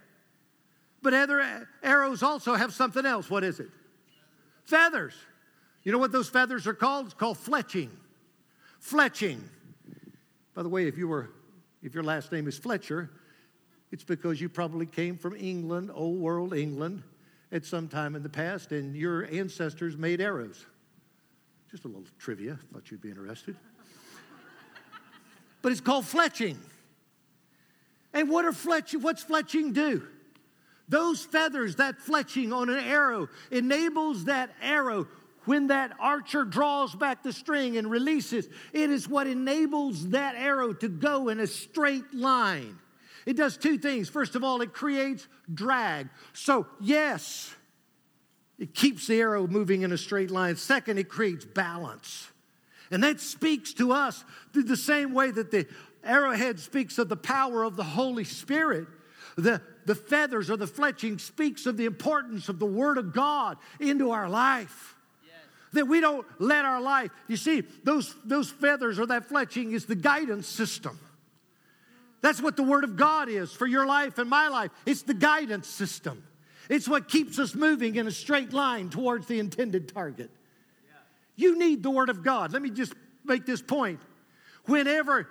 But 1.02 1.14
other 1.14 1.66
arrows 1.82 2.22
also 2.22 2.54
have 2.54 2.72
something 2.72 3.04
else. 3.04 3.28
What 3.28 3.42
is 3.42 3.58
it? 3.58 3.70
Feathers. 4.64 5.14
You 5.82 5.92
know 5.92 5.98
what 5.98 6.12
those 6.12 6.28
feathers 6.28 6.66
are 6.66 6.74
called? 6.74 7.06
It's 7.06 7.14
called 7.14 7.38
fletching. 7.38 7.90
Fletching. 8.82 9.40
By 10.54 10.62
the 10.62 10.68
way, 10.68 10.86
if 10.86 10.96
you 10.96 11.08
were 11.08 11.30
if 11.82 11.94
your 11.94 12.04
last 12.04 12.30
name 12.30 12.46
is 12.46 12.56
Fletcher, 12.56 13.10
it's 13.90 14.04
because 14.04 14.40
you 14.40 14.48
probably 14.48 14.86
came 14.86 15.18
from 15.18 15.34
England, 15.34 15.90
old 15.92 16.20
world 16.20 16.54
England, 16.54 17.02
at 17.50 17.64
some 17.64 17.88
time 17.88 18.14
in 18.14 18.22
the 18.22 18.28
past, 18.28 18.70
and 18.70 18.94
your 18.94 19.26
ancestors 19.26 19.96
made 19.96 20.20
arrows. 20.20 20.64
Just 21.70 21.84
a 21.84 21.88
little 21.88 22.04
trivia, 22.20 22.56
thought 22.72 22.88
you'd 22.90 23.00
be 23.00 23.08
interested 23.08 23.56
but 25.62 25.70
it's 25.70 25.80
called 25.80 26.04
fletching. 26.04 26.56
And 28.12 28.28
what 28.28 28.44
are 28.44 28.52
fletching? 28.52 29.00
What's 29.00 29.24
fletching 29.24 29.72
do? 29.72 30.06
Those 30.88 31.24
feathers, 31.24 31.76
that 31.76 31.98
fletching 32.00 32.54
on 32.54 32.68
an 32.68 32.80
arrow, 32.80 33.28
enables 33.50 34.24
that 34.24 34.50
arrow 34.60 35.06
when 35.44 35.68
that 35.68 35.92
archer 35.98 36.44
draws 36.44 36.94
back 36.94 37.22
the 37.22 37.32
string 37.32 37.76
and 37.76 37.90
releases. 37.90 38.48
It 38.72 38.90
is 38.90 39.08
what 39.08 39.26
enables 39.26 40.08
that 40.10 40.34
arrow 40.36 40.72
to 40.74 40.88
go 40.88 41.28
in 41.28 41.40
a 41.40 41.46
straight 41.46 42.14
line. 42.14 42.78
It 43.26 43.36
does 43.36 43.56
two 43.56 43.78
things. 43.78 44.08
First 44.08 44.34
of 44.34 44.44
all, 44.44 44.60
it 44.62 44.72
creates 44.72 45.26
drag. 45.52 46.08
So, 46.32 46.66
yes, 46.80 47.54
it 48.58 48.74
keeps 48.74 49.06
the 49.06 49.20
arrow 49.20 49.46
moving 49.46 49.82
in 49.82 49.92
a 49.92 49.98
straight 49.98 50.30
line. 50.30 50.56
Second, 50.56 50.98
it 50.98 51.08
creates 51.08 51.44
balance. 51.44 52.28
And 52.90 53.02
that 53.04 53.20
speaks 53.20 53.72
to 53.74 53.92
us 53.92 54.24
through 54.52 54.64
the 54.64 54.76
same 54.76 55.14
way 55.14 55.30
that 55.30 55.50
the 55.50 55.66
arrowhead 56.04 56.60
speaks 56.60 56.98
of 56.98 57.08
the 57.08 57.16
power 57.16 57.62
of 57.62 57.76
the 57.76 57.84
Holy 57.84 58.24
Spirit. 58.24 58.86
The, 59.36 59.62
the 59.86 59.94
feathers 59.94 60.50
or 60.50 60.56
the 60.56 60.66
fletching 60.66 61.20
speaks 61.20 61.64
of 61.64 61.76
the 61.76 61.86
importance 61.86 62.48
of 62.48 62.58
the 62.58 62.66
Word 62.66 62.98
of 62.98 63.12
God 63.12 63.56
into 63.80 64.10
our 64.10 64.28
life. 64.28 64.96
That 65.72 65.88
we 65.88 66.00
don't 66.00 66.26
let 66.38 66.64
our 66.64 66.80
life, 66.80 67.10
you 67.28 67.36
see, 67.36 67.62
those, 67.82 68.14
those 68.24 68.50
feathers 68.50 68.98
or 68.98 69.06
that 69.06 69.28
fletching 69.28 69.72
is 69.72 69.86
the 69.86 69.94
guidance 69.94 70.46
system. 70.46 70.98
That's 72.20 72.40
what 72.40 72.56
the 72.56 72.62
Word 72.62 72.84
of 72.84 72.96
God 72.96 73.28
is 73.28 73.52
for 73.52 73.66
your 73.66 73.86
life 73.86 74.18
and 74.18 74.30
my 74.30 74.48
life. 74.48 74.70
It's 74.86 75.02
the 75.02 75.14
guidance 75.14 75.66
system. 75.66 76.22
It's 76.68 76.88
what 76.88 77.08
keeps 77.08 77.38
us 77.38 77.54
moving 77.54 77.96
in 77.96 78.06
a 78.06 78.12
straight 78.12 78.52
line 78.52 78.90
towards 78.90 79.26
the 79.26 79.40
intended 79.40 79.92
target. 79.92 80.30
You 81.36 81.58
need 81.58 81.82
the 81.82 81.90
Word 81.90 82.10
of 82.10 82.22
God. 82.22 82.52
Let 82.52 82.62
me 82.62 82.70
just 82.70 82.94
make 83.24 83.46
this 83.46 83.60
point. 83.60 84.00
Whenever 84.66 85.28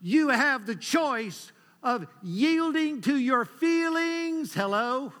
you 0.00 0.28
have 0.28 0.66
the 0.66 0.74
choice 0.74 1.52
of 1.82 2.06
yielding 2.22 3.02
to 3.02 3.16
your 3.16 3.44
feelings, 3.44 4.54
hello, 4.54 5.12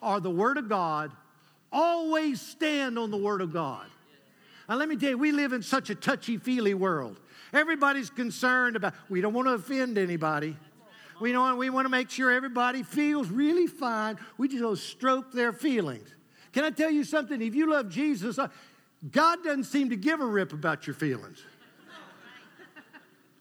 or 0.00 0.18
the 0.18 0.30
Word 0.30 0.56
of 0.56 0.68
God, 0.68 1.12
always 1.72 2.40
stand 2.40 2.98
on 2.98 3.10
the 3.10 3.16
Word 3.16 3.40
of 3.40 3.52
God. 3.52 3.86
Now, 4.68 4.76
let 4.76 4.88
me 4.88 4.96
tell 4.96 5.10
you, 5.10 5.18
we 5.18 5.32
live 5.32 5.52
in 5.52 5.62
such 5.62 5.90
a 5.90 5.94
touchy 5.94 6.36
feely 6.38 6.74
world. 6.74 7.18
Everybody's 7.52 8.10
concerned 8.10 8.76
about, 8.76 8.94
we 9.08 9.20
don't 9.20 9.34
want 9.34 9.48
to 9.48 9.54
offend 9.54 9.98
anybody. 9.98 10.56
We, 11.20 11.32
know, 11.32 11.54
we 11.56 11.70
want 11.70 11.84
to 11.84 11.90
make 11.90 12.10
sure 12.10 12.30
everybody 12.30 12.82
feels 12.82 13.28
really 13.28 13.66
fine. 13.66 14.18
We 14.38 14.48
just 14.48 14.62
go 14.62 14.74
stroke 14.74 15.32
their 15.32 15.52
feelings. 15.52 16.08
Can 16.52 16.64
I 16.64 16.70
tell 16.70 16.90
you 16.90 17.04
something? 17.04 17.40
If 17.40 17.54
you 17.54 17.70
love 17.70 17.88
Jesus, 17.88 18.38
uh, 18.38 18.48
God 19.10 19.42
doesn't 19.44 19.64
seem 19.64 19.90
to 19.90 19.96
give 19.96 20.20
a 20.20 20.26
rip 20.26 20.52
about 20.52 20.86
your 20.86 20.94
feelings. 20.94 21.42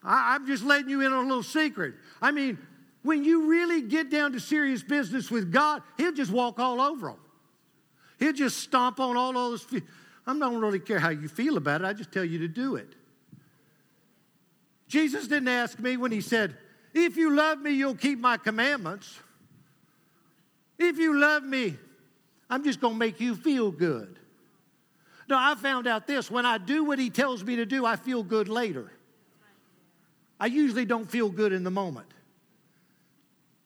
I, 0.03 0.35
I'm 0.35 0.47
just 0.47 0.63
letting 0.63 0.89
you 0.89 1.01
in 1.01 1.13
on 1.13 1.25
a 1.25 1.27
little 1.27 1.43
secret. 1.43 1.95
I 2.21 2.31
mean, 2.31 2.57
when 3.03 3.23
you 3.23 3.49
really 3.49 3.81
get 3.81 4.09
down 4.09 4.33
to 4.33 4.39
serious 4.39 4.83
business 4.83 5.31
with 5.31 5.51
God, 5.51 5.81
He'll 5.97 6.13
just 6.13 6.31
walk 6.31 6.59
all 6.59 6.81
over 6.81 7.07
them. 7.07 7.19
He'll 8.21 8.33
just 8.33 8.59
stomp 8.59 8.99
on 8.99 9.17
all 9.17 9.33
those. 9.33 9.63
Fe- 9.63 9.81
I 10.27 10.37
don't 10.37 10.61
really 10.61 10.79
care 10.79 10.99
how 10.99 11.09
you 11.09 11.27
feel 11.27 11.57
about 11.57 11.81
it. 11.81 11.85
I 11.85 11.93
just 11.93 12.11
tell 12.11 12.23
you 12.23 12.37
to 12.39 12.47
do 12.47 12.75
it. 12.75 12.93
Jesus 14.87 15.27
didn't 15.27 15.47
ask 15.47 15.79
me 15.79 15.97
when 15.97 16.11
he 16.11 16.21
said, 16.21 16.55
If 16.93 17.17
you 17.17 17.35
love 17.35 17.59
me, 17.59 17.71
you'll 17.71 17.95
keep 17.95 18.19
my 18.19 18.37
commandments. 18.37 19.19
If 20.77 20.99
you 20.99 21.19
love 21.19 21.43
me, 21.43 21.77
I'm 22.47 22.63
just 22.63 22.79
going 22.79 22.93
to 22.93 22.99
make 22.99 23.19
you 23.19 23.35
feel 23.35 23.71
good. 23.71 24.19
No, 25.27 25.35
I 25.39 25.55
found 25.55 25.87
out 25.87 26.05
this 26.05 26.29
when 26.29 26.45
I 26.45 26.59
do 26.59 26.83
what 26.83 26.99
he 26.99 27.09
tells 27.09 27.43
me 27.43 27.55
to 27.55 27.65
do, 27.65 27.87
I 27.87 27.95
feel 27.95 28.21
good 28.21 28.47
later. 28.47 28.91
I 30.39 30.45
usually 30.45 30.85
don't 30.85 31.09
feel 31.09 31.29
good 31.29 31.53
in 31.53 31.63
the 31.63 31.71
moment. 31.71 32.07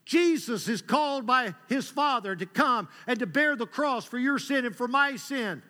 Jesus 0.06 0.68
is 0.68 0.82
called 0.82 1.26
by 1.26 1.56
his 1.68 1.90
Father 1.90 2.36
to 2.36 2.46
come 2.46 2.88
and 3.08 3.20
to 3.20 3.26
bear 3.26 3.56
the 3.56 3.66
cross 3.66 4.06
for 4.06 4.20
your 4.20 4.38
sin 4.38 4.66
and 4.66 4.76
for 4.76 4.88
my 4.88 5.16
sin. 5.16 5.64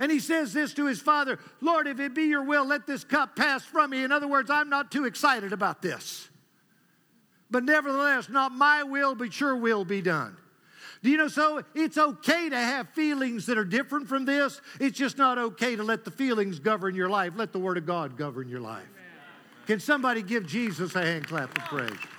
And 0.00 0.10
he 0.10 0.18
says 0.18 0.52
this 0.52 0.74
to 0.74 0.86
his 0.86 1.00
father 1.00 1.38
Lord, 1.60 1.86
if 1.86 2.00
it 2.00 2.14
be 2.14 2.24
your 2.24 2.42
will, 2.42 2.66
let 2.66 2.86
this 2.86 3.04
cup 3.04 3.36
pass 3.36 3.64
from 3.64 3.90
me. 3.90 4.02
In 4.02 4.12
other 4.12 4.26
words, 4.26 4.50
I'm 4.50 4.68
not 4.68 4.90
too 4.90 5.04
excited 5.04 5.52
about 5.52 5.82
this. 5.82 6.28
But 7.50 7.64
nevertheless, 7.64 8.28
not 8.28 8.52
my 8.52 8.82
will, 8.82 9.14
but 9.14 9.38
your 9.38 9.56
will 9.56 9.84
be 9.84 10.02
done. 10.02 10.36
Do 11.02 11.10
you 11.10 11.18
know 11.18 11.28
so? 11.28 11.62
It's 11.74 11.98
okay 11.98 12.48
to 12.48 12.56
have 12.56 12.88
feelings 12.90 13.46
that 13.46 13.58
are 13.58 13.64
different 13.64 14.08
from 14.08 14.24
this. 14.24 14.60
It's 14.80 14.96
just 14.96 15.18
not 15.18 15.36
okay 15.38 15.76
to 15.76 15.82
let 15.82 16.04
the 16.04 16.10
feelings 16.10 16.58
govern 16.58 16.94
your 16.94 17.10
life. 17.10 17.34
Let 17.36 17.52
the 17.52 17.58
Word 17.58 17.76
of 17.76 17.86
God 17.86 18.16
govern 18.16 18.48
your 18.48 18.60
life. 18.60 18.88
Can 19.66 19.80
somebody 19.80 20.22
give 20.22 20.46
Jesus 20.46 20.94
a 20.96 21.04
hand 21.04 21.28
clap 21.28 21.56
of 21.56 21.64
praise? 21.64 22.13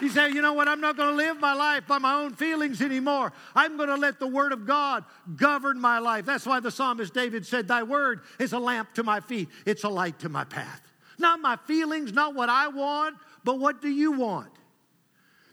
You 0.00 0.08
say, 0.08 0.30
you 0.30 0.40
know 0.40 0.54
what? 0.54 0.66
I'm 0.66 0.80
not 0.80 0.96
going 0.96 1.10
to 1.10 1.16
live 1.16 1.40
my 1.40 1.52
life 1.52 1.86
by 1.86 1.98
my 1.98 2.14
own 2.14 2.34
feelings 2.34 2.80
anymore. 2.80 3.32
I'm 3.54 3.76
going 3.76 3.88
to 3.88 3.96
let 3.96 4.18
the 4.18 4.26
Word 4.26 4.52
of 4.52 4.66
God 4.66 5.04
govern 5.36 5.80
my 5.80 5.98
life. 5.98 6.24
That's 6.24 6.46
why 6.46 6.60
the 6.60 6.70
psalmist 6.70 7.12
David 7.12 7.46
said, 7.46 7.68
Thy 7.68 7.82
Word 7.82 8.22
is 8.38 8.52
a 8.52 8.58
lamp 8.58 8.94
to 8.94 9.02
my 9.02 9.20
feet, 9.20 9.48
it's 9.66 9.84
a 9.84 9.88
light 9.88 10.18
to 10.20 10.28
my 10.28 10.44
path. 10.44 10.80
Not 11.18 11.40
my 11.40 11.56
feelings, 11.66 12.12
not 12.12 12.34
what 12.34 12.48
I 12.48 12.68
want, 12.68 13.16
but 13.44 13.58
what 13.58 13.82
do 13.82 13.88
you 13.88 14.12
want? 14.12 14.50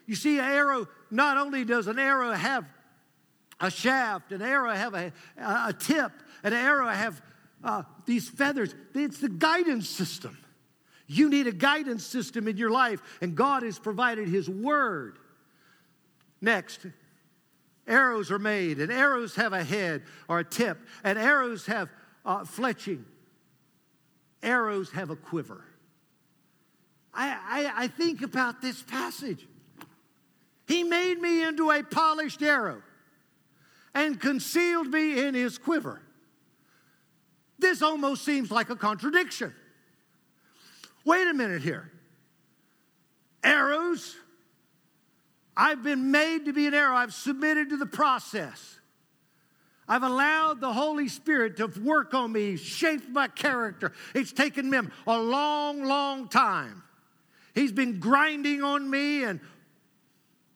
You 0.06 0.16
see, 0.16 0.40
an 0.40 0.46
arrow, 0.46 0.88
not 1.12 1.38
only 1.38 1.66
does 1.66 1.88
an 1.88 2.00
arrow 2.00 2.32
have 2.32 2.66
a 3.60 3.70
shaft, 3.70 4.32
an 4.32 4.42
arrow 4.42 4.72
have 4.72 4.94
a, 4.94 5.12
a 5.38 5.74
tip, 5.74 6.12
an 6.44 6.54
arrow 6.54 6.88
have 6.88 7.22
uh, 7.64 7.84
these 8.06 8.30
feathers, 8.30 8.74
it's 8.94 9.20
the 9.20 9.30
guidance 9.30 9.90
system. 9.90 10.38
You 11.08 11.30
need 11.30 11.48
a 11.48 11.54
guidance 11.54 12.06
system 12.06 12.48
in 12.48 12.58
your 12.58 12.70
life, 12.70 13.02
and 13.22 13.36
God 13.36 13.64
has 13.64 13.80
provided 13.80 14.28
His 14.28 14.50
Word. 14.50 15.18
Next, 16.42 16.86
arrows 17.88 18.30
are 18.30 18.40
made, 18.40 18.80
and 18.80 18.92
arrows 18.92 19.36
have 19.36 19.54
a 19.54 19.64
head 19.64 20.04
or 20.28 20.40
a 20.40 20.44
tip, 20.44 20.78
and 21.04 21.18
arrows 21.18 21.66
have 21.66 21.90
uh, 22.26 22.40
fletching. 22.42 23.04
Arrows 24.44 24.92
have 24.92 25.10
a 25.10 25.16
quiver. 25.16 25.64
I, 27.14 27.30
I, 27.30 27.84
I 27.84 27.88
think 27.88 28.22
about 28.22 28.62
this 28.62 28.84
passage. 28.84 29.48
He 30.68 30.84
made 30.84 31.20
me 31.20 31.44
into 31.44 31.72
a 31.72 31.82
polished 31.82 32.44
arrow 32.44 32.82
and 33.96 34.20
concealed 34.20 34.88
me 34.88 35.26
in 35.26 35.34
his 35.34 35.58
quiver. 35.58 36.02
This 37.58 37.82
almost 37.82 38.24
seems 38.24 38.52
like 38.52 38.70
a 38.70 38.76
contradiction. 38.76 39.56
Wait 41.08 41.26
a 41.26 41.34
minute 41.34 41.62
here. 41.62 41.90
Arrows. 43.42 44.14
I've 45.56 45.82
been 45.82 46.12
made 46.12 46.46
to 46.46 46.54
be 46.54 46.68
an 46.68 46.74
arrow. 46.74 46.98
I've 46.98 47.14
submitted 47.14 47.70
to 47.70 47.78
the 47.78 47.86
process. 47.86 48.76
I've 49.88 50.04
allowed 50.04 50.60
the 50.60 50.74
Holy 50.74 51.08
Spirit 51.08 51.56
to 51.58 51.68
work 51.82 52.14
on 52.14 52.34
me, 52.34 52.58
shape 52.58 53.08
my 53.10 53.30
character. 53.30 53.94
It's 54.14 54.34
taken 54.34 54.74
him 54.74 54.92
a 55.08 55.18
long, 55.18 55.86
long 55.86 56.28
time. 56.28 56.84
He's 57.56 57.72
been 57.72 58.02
grinding 58.02 58.62
on 58.62 58.90
me 58.90 59.24
and 59.24 59.40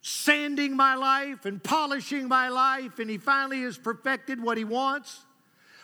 sanding 0.02 0.76
my 0.76 0.96
life 0.96 1.46
and 1.46 1.64
polishing 1.64 2.28
my 2.28 2.50
life, 2.50 3.00
and 3.00 3.10
he 3.10 3.18
finally 3.18 3.62
has 3.62 3.78
perfected 3.78 4.44
what 4.44 4.58
he 4.58 4.66
wants. 4.66 5.22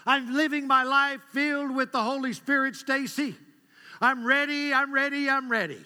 I'm 0.06 0.36
living 0.36 0.68
my 0.68 0.84
life 0.84 1.22
filled 1.32 1.74
with 1.74 1.94
the 1.94 2.04
Holy 2.04 2.34
Spirit, 2.34 2.76
Stacy. 2.76 3.38
I'm 4.02 4.26
ready, 4.26 4.74
I'm 4.74 4.94
ready, 4.94 5.30
I'm 5.30 5.50
ready. 5.50 5.84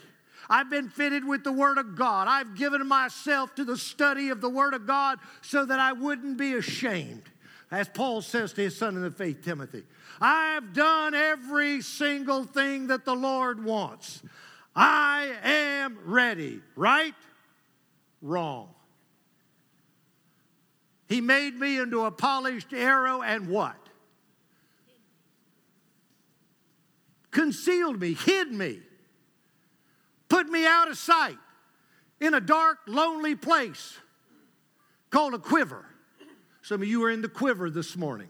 I've 0.49 0.69
been 0.69 0.89
fitted 0.89 1.25
with 1.25 1.43
the 1.43 1.51
Word 1.51 1.77
of 1.77 1.95
God. 1.95 2.27
I've 2.27 2.55
given 2.55 2.85
myself 2.87 3.55
to 3.55 3.63
the 3.63 3.77
study 3.77 4.29
of 4.29 4.41
the 4.41 4.49
Word 4.49 4.73
of 4.73 4.85
God 4.85 5.19
so 5.41 5.65
that 5.65 5.79
I 5.79 5.93
wouldn't 5.93 6.37
be 6.37 6.53
ashamed. 6.55 7.23
As 7.71 7.87
Paul 7.87 8.21
says 8.21 8.51
to 8.53 8.61
his 8.61 8.77
son 8.77 8.97
in 8.97 9.01
the 9.01 9.11
faith, 9.11 9.43
Timothy, 9.43 9.83
I've 10.19 10.73
done 10.73 11.15
every 11.15 11.81
single 11.81 12.43
thing 12.43 12.87
that 12.87 13.05
the 13.05 13.15
Lord 13.15 13.63
wants. 13.63 14.21
I 14.75 15.33
am 15.43 15.97
ready, 16.05 16.59
right? 16.75 17.15
Wrong. 18.21 18.67
He 21.07 21.21
made 21.21 21.55
me 21.55 21.79
into 21.79 22.05
a 22.05 22.11
polished 22.11 22.73
arrow 22.73 23.21
and 23.21 23.47
what? 23.47 23.80
Concealed 27.31 27.99
me, 27.99 28.13
hid 28.13 28.51
me, 28.51 28.79
put 30.29 30.47
me 30.47 30.65
out 30.65 30.89
of 30.89 30.97
sight 30.97 31.37
in 32.19 32.33
a 32.33 32.41
dark, 32.41 32.77
lonely 32.87 33.35
place 33.35 33.97
called 35.09 35.33
a 35.33 35.39
quiver. 35.39 35.85
Some 36.61 36.81
of 36.81 36.87
you 36.87 37.03
are 37.03 37.11
in 37.11 37.21
the 37.21 37.29
quiver 37.29 37.69
this 37.69 37.97
morning. 37.97 38.29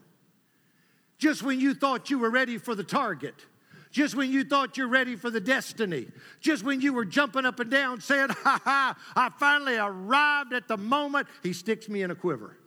Just 1.17 1.43
when 1.43 1.59
you 1.59 1.73
thought 1.73 2.09
you 2.09 2.17
were 2.17 2.29
ready 2.29 2.57
for 2.57 2.73
the 2.73 2.83
target, 2.83 3.35
just 3.91 4.15
when 4.15 4.31
you 4.31 4.43
thought 4.43 4.77
you're 4.77 4.87
ready 4.87 5.15
for 5.15 5.29
the 5.29 5.41
destiny, 5.41 6.07
just 6.39 6.63
when 6.63 6.79
you 6.79 6.93
were 6.93 7.05
jumping 7.05 7.45
up 7.45 7.59
and 7.59 7.69
down 7.69 7.99
saying, 7.99 8.29
Ha 8.43 8.61
ha, 8.63 8.97
I 9.15 9.29
finally 9.37 9.75
arrived 9.75 10.53
at 10.53 10.67
the 10.67 10.77
moment, 10.77 11.27
he 11.43 11.53
sticks 11.53 11.89
me 11.89 12.01
in 12.01 12.09
a 12.09 12.15
quiver. 12.15 12.57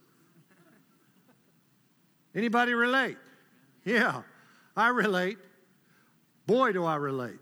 Anybody 2.35 2.75
relate? 2.75 3.16
Yeah, 3.85 4.23
I 4.77 4.88
relate. 4.88 5.38
Boy, 6.46 6.72
do 6.72 6.85
I 6.85 6.96
relate. 6.96 7.38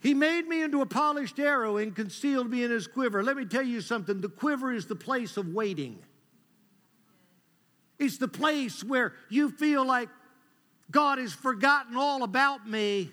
He 0.00 0.12
made 0.12 0.46
me 0.46 0.62
into 0.62 0.82
a 0.82 0.86
polished 0.86 1.38
arrow 1.38 1.78
and 1.78 1.96
concealed 1.96 2.50
me 2.50 2.62
in 2.62 2.70
his 2.70 2.86
quiver. 2.86 3.22
Let 3.22 3.36
me 3.36 3.46
tell 3.46 3.62
you 3.62 3.80
something 3.80 4.20
the 4.20 4.28
quiver 4.28 4.72
is 4.72 4.86
the 4.86 4.94
place 4.94 5.36
of 5.36 5.48
waiting. 5.48 5.98
It's 7.98 8.18
the 8.18 8.28
place 8.28 8.84
where 8.84 9.14
you 9.30 9.50
feel 9.50 9.84
like 9.84 10.10
God 10.90 11.18
has 11.18 11.32
forgotten 11.32 11.96
all 11.96 12.22
about 12.22 12.68
me. 12.68 13.10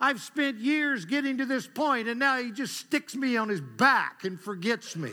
I've 0.00 0.20
spent 0.20 0.58
years 0.58 1.04
getting 1.04 1.38
to 1.38 1.46
this 1.46 1.66
point, 1.66 2.08
and 2.08 2.18
now 2.18 2.38
he 2.38 2.50
just 2.50 2.76
sticks 2.76 3.14
me 3.14 3.36
on 3.36 3.48
his 3.48 3.60
back 3.60 4.24
and 4.24 4.40
forgets 4.40 4.96
me. 4.96 5.12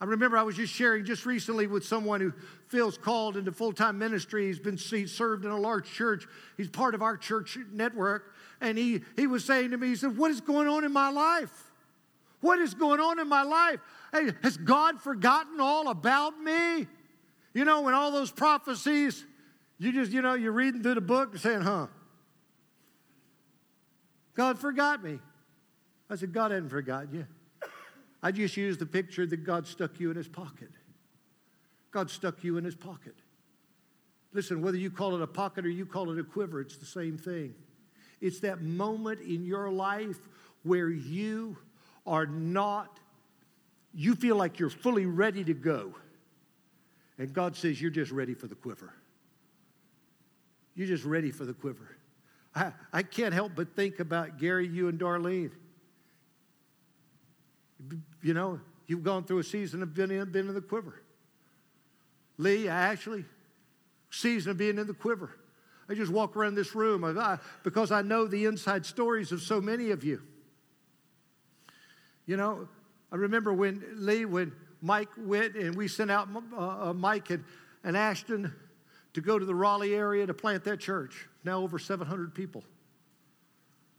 I 0.00 0.06
remember 0.06 0.38
I 0.38 0.42
was 0.42 0.56
just 0.56 0.72
sharing 0.72 1.04
just 1.04 1.26
recently 1.26 1.66
with 1.66 1.84
someone 1.84 2.20
who 2.20 2.32
feels 2.68 2.96
called 2.96 3.36
into 3.36 3.52
full 3.52 3.72
time 3.72 3.98
ministry. 3.98 4.46
He's 4.46 4.58
been 4.58 4.78
served 4.78 5.44
in 5.44 5.50
a 5.50 5.58
large 5.58 5.90
church. 5.90 6.26
He's 6.56 6.70
part 6.70 6.94
of 6.94 7.02
our 7.02 7.18
church 7.18 7.58
network. 7.70 8.32
And 8.62 8.78
he, 8.78 9.02
he 9.16 9.26
was 9.26 9.44
saying 9.44 9.72
to 9.72 9.76
me, 9.76 9.88
he 9.88 9.96
said, 9.96 10.16
What 10.16 10.30
is 10.30 10.40
going 10.40 10.68
on 10.68 10.84
in 10.84 10.92
my 10.92 11.10
life? 11.10 11.70
What 12.40 12.58
is 12.58 12.72
going 12.72 13.00
on 13.00 13.18
in 13.18 13.28
my 13.28 13.42
life? 13.42 13.80
Hey, 14.12 14.32
has 14.42 14.56
God 14.56 15.02
forgotten 15.02 15.60
all 15.60 15.88
about 15.88 16.40
me? 16.40 16.86
You 17.52 17.64
know, 17.66 17.82
when 17.82 17.92
all 17.92 18.10
those 18.10 18.30
prophecies, 18.30 19.24
you 19.78 19.92
just, 19.92 20.12
you 20.12 20.22
know, 20.22 20.34
you're 20.34 20.52
reading 20.52 20.82
through 20.82 20.94
the 20.94 21.00
book 21.02 21.32
and 21.32 21.40
saying, 21.40 21.60
huh, 21.60 21.88
God 24.34 24.58
forgot 24.58 25.02
me. 25.02 25.18
I 26.08 26.16
said, 26.16 26.32
God 26.32 26.50
hadn't 26.50 26.70
forgotten 26.70 27.12
you. 27.12 27.26
I 28.22 28.32
just 28.32 28.56
used 28.56 28.78
the 28.80 28.86
picture 28.86 29.26
that 29.26 29.44
God 29.44 29.66
stuck 29.66 29.98
you 29.98 30.10
in 30.10 30.16
his 30.16 30.28
pocket. 30.28 30.70
God 31.90 32.10
stuck 32.10 32.44
you 32.44 32.56
in 32.56 32.64
his 32.64 32.74
pocket. 32.74 33.14
Listen, 34.32 34.62
whether 34.62 34.76
you 34.76 34.90
call 34.90 35.16
it 35.16 35.22
a 35.22 35.26
pocket 35.26 35.64
or 35.64 35.70
you 35.70 35.86
call 35.86 36.10
it 36.10 36.18
a 36.18 36.22
quiver, 36.22 36.60
it's 36.60 36.76
the 36.76 36.86
same 36.86 37.18
thing. 37.18 37.54
It's 38.20 38.40
that 38.40 38.62
moment 38.62 39.20
in 39.20 39.44
your 39.44 39.70
life 39.70 40.18
where 40.62 40.88
you 40.88 41.56
are 42.06 42.26
not, 42.26 43.00
you 43.94 44.14
feel 44.14 44.36
like 44.36 44.58
you're 44.58 44.70
fully 44.70 45.06
ready 45.06 45.42
to 45.44 45.54
go. 45.54 45.94
And 47.18 47.32
God 47.32 47.56
says, 47.56 47.80
You're 47.80 47.90
just 47.90 48.12
ready 48.12 48.34
for 48.34 48.46
the 48.46 48.54
quiver. 48.54 48.92
You're 50.74 50.86
just 50.86 51.04
ready 51.04 51.30
for 51.30 51.44
the 51.44 51.52
quiver. 51.52 51.96
I, 52.54 52.72
I 52.92 53.02
can't 53.02 53.34
help 53.34 53.52
but 53.54 53.74
think 53.74 54.00
about 54.00 54.38
Gary, 54.38 54.66
you, 54.66 54.88
and 54.88 54.98
Darlene. 54.98 55.52
You 58.22 58.34
know, 58.34 58.60
you've 58.86 59.02
gone 59.02 59.24
through 59.24 59.38
a 59.38 59.44
season 59.44 59.82
of 59.82 59.94
being 59.94 60.10
in, 60.10 60.30
been 60.30 60.48
in 60.48 60.54
the 60.54 60.60
quiver. 60.60 61.02
Lee, 62.38 62.68
Ashley, 62.68 63.24
season 64.10 64.52
of 64.52 64.56
being 64.56 64.78
in 64.78 64.86
the 64.86 64.94
quiver. 64.94 65.30
I 65.88 65.94
just 65.94 66.12
walk 66.12 66.36
around 66.36 66.54
this 66.54 66.74
room 66.74 67.02
because 67.64 67.90
I 67.90 68.02
know 68.02 68.26
the 68.26 68.44
inside 68.44 68.86
stories 68.86 69.32
of 69.32 69.42
so 69.42 69.60
many 69.60 69.90
of 69.90 70.04
you. 70.04 70.22
You 72.26 72.36
know, 72.36 72.68
I 73.10 73.16
remember 73.16 73.52
when 73.52 73.82
Lee, 73.94 74.24
when 74.24 74.52
Mike 74.80 75.08
went 75.18 75.56
and 75.56 75.74
we 75.74 75.88
sent 75.88 76.10
out 76.10 76.28
uh, 76.56 76.90
uh, 76.90 76.92
Mike 76.92 77.30
and, 77.30 77.44
and 77.82 77.96
Ashton 77.96 78.54
to 79.14 79.20
go 79.20 79.38
to 79.38 79.44
the 79.44 79.54
Raleigh 79.54 79.94
area 79.94 80.26
to 80.26 80.34
plant 80.34 80.64
that 80.64 80.78
church. 80.78 81.28
Now 81.44 81.60
over 81.60 81.78
700 81.78 82.34
people. 82.34 82.62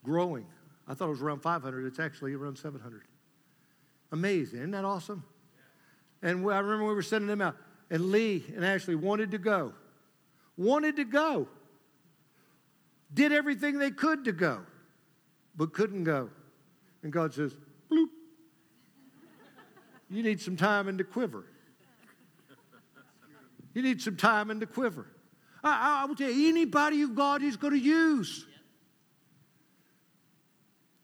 Growing. 0.03 0.45
I 0.87 0.93
thought 0.93 1.07
it 1.07 1.11
was 1.11 1.21
around 1.21 1.41
500. 1.41 1.85
It's 1.85 1.99
actually 1.99 2.33
around 2.33 2.57
700. 2.57 3.03
Amazing. 4.11 4.59
Isn't 4.59 4.71
that 4.71 4.85
awesome? 4.85 5.23
And 6.21 6.39
I 6.51 6.59
remember 6.59 6.85
we 6.85 6.93
were 6.93 7.01
sending 7.01 7.27
them 7.27 7.41
out, 7.41 7.55
and 7.89 8.11
Lee 8.11 8.45
and 8.55 8.63
Ashley 8.63 8.95
wanted 8.95 9.31
to 9.31 9.37
go. 9.37 9.73
Wanted 10.57 10.97
to 10.97 11.05
go. 11.05 11.47
Did 13.13 13.31
everything 13.31 13.79
they 13.79 13.91
could 13.91 14.25
to 14.25 14.31
go, 14.31 14.59
but 15.55 15.73
couldn't 15.73 16.03
go. 16.03 16.29
And 17.03 17.11
God 17.11 17.33
says, 17.33 17.55
bloop. 17.91 18.07
You 20.09 20.23
need 20.23 20.41
some 20.41 20.55
time 20.55 20.87
in 20.87 20.97
the 20.97 21.03
quiver. 21.03 21.45
You 23.73 23.81
need 23.81 24.01
some 24.01 24.17
time 24.17 24.51
in 24.51 24.59
the 24.59 24.65
quiver. 24.65 25.07
I, 25.63 26.01
I, 26.03 26.05
will 26.05 26.15
tell 26.15 26.29
you, 26.29 26.49
anybody 26.49 26.99
who 26.99 27.13
God 27.13 27.41
is 27.41 27.55
going 27.55 27.73
to 27.73 27.79
use, 27.79 28.45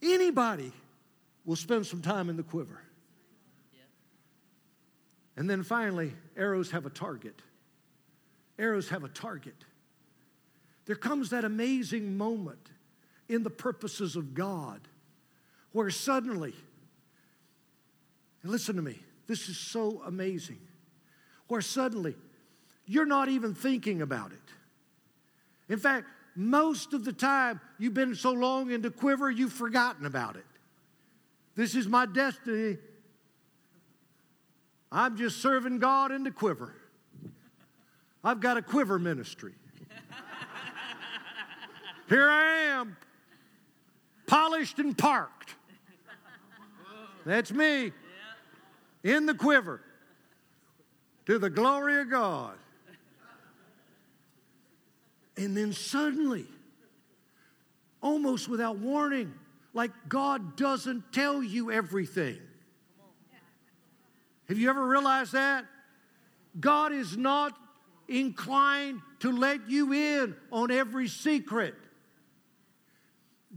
anybody 0.02 0.72
will 1.46 1.56
spend 1.56 1.86
some 1.86 2.02
time 2.02 2.30
in 2.30 2.36
the 2.36 2.44
quiver. 2.44 2.82
And 5.38 5.48
then 5.48 5.64
finally, 5.64 6.14
arrows 6.36 6.72
have 6.72 6.86
a 6.88 6.90
target. 6.90 7.42
Arrows 8.58 8.90
have 8.90 9.04
a 9.04 9.10
target. 9.10 9.56
There 10.88 10.96
comes 10.96 11.30
that 11.30 11.46
amazing 11.46 12.18
moment 12.18 12.72
in 13.30 13.44
the 13.44 13.50
purposes 13.50 14.16
of 14.16 14.34
God 14.34 14.82
where 15.74 15.92
suddenly, 15.92 16.56
listen 18.44 18.78
to 18.78 18.82
me, 18.82 18.98
this 19.28 19.48
is 19.48 19.58
so 19.58 20.02
amazing, 20.06 20.60
where 21.48 21.62
suddenly 21.62 22.16
you're 22.88 23.06
not 23.06 23.30
even 23.30 23.54
thinking 23.54 24.02
about 24.02 24.32
it. 24.32 24.40
In 25.70 25.78
fact, 25.78 26.08
most 26.36 26.94
of 26.94 27.04
the 27.06 27.14
time 27.14 27.60
you've 27.78 27.94
been 27.94 28.16
so 28.16 28.32
long 28.32 28.72
into 28.72 28.90
quiver, 28.90 29.30
you've 29.30 29.54
forgotten 29.54 30.06
about 30.06 30.36
it. 30.36 30.46
This 31.56 31.76
is 31.76 31.88
my 31.88 32.06
destiny. 32.06 32.78
I'm 34.92 35.18
just 35.18 35.42
serving 35.42 35.80
God 35.80 36.12
in 36.12 36.24
the 36.24 36.32
quiver. 36.32 36.74
I've 38.24 38.40
got 38.40 38.58
a 38.58 38.62
quiver 38.62 39.00
ministry. 39.00 39.54
Here 42.10 42.30
I 42.30 42.46
am, 42.72 42.96
polished 44.28 44.80
and 44.80 44.98
parked. 44.98 45.56
That's 47.26 47.52
me 47.52 47.92
in 49.04 49.26
the 49.26 49.34
quiver 49.34 49.82
to 51.26 51.38
the 51.38 51.50
glory 51.50 52.00
of 52.00 52.10
God. 52.10 52.56
And 55.36 55.56
then 55.56 55.74
suddenly, 55.74 56.46
almost 58.02 58.48
without 58.48 58.78
warning, 58.78 59.34
like 59.74 59.92
God 60.08 60.56
doesn't 60.56 61.12
tell 61.12 61.44
you 61.44 61.72
everything. 61.72 62.40
Have 64.48 64.58
you 64.58 64.70
ever 64.70 64.86
realized 64.86 65.34
that? 65.34 65.66
God 66.60 66.92
is 66.92 67.18
not 67.18 67.54
inclined 68.08 69.02
to 69.20 69.32
let 69.32 69.70
you 69.70 69.94
in 69.94 70.36
on 70.52 70.72
every 70.72 71.08
secret. 71.08 71.76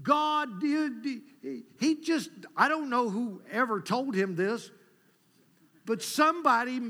God 0.03 0.49
he 0.63 1.97
just, 2.03 2.31
I 2.57 2.69
don't 2.69 2.91
know 2.91 3.09
who 3.09 3.43
ever 3.51 3.81
told 3.81 4.15
him 4.15 4.37
this, 4.37 4.71
but 5.87 6.03
somebody, 6.03 6.81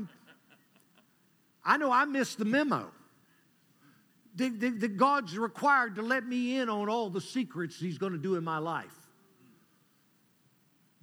I 1.63 1.77
know 1.77 1.91
I 1.91 2.05
missed 2.05 2.37
the 2.37 2.45
memo. 2.45 2.91
That 4.35 4.95
God's 4.95 5.37
required 5.37 5.95
to 5.95 6.01
let 6.01 6.25
me 6.25 6.57
in 6.57 6.69
on 6.69 6.87
all 6.87 7.09
the 7.09 7.19
secrets 7.19 7.77
He's 7.77 7.97
going 7.97 8.13
to 8.13 8.17
do 8.17 8.35
in 8.35 8.43
my 8.45 8.59
life. 8.59 8.95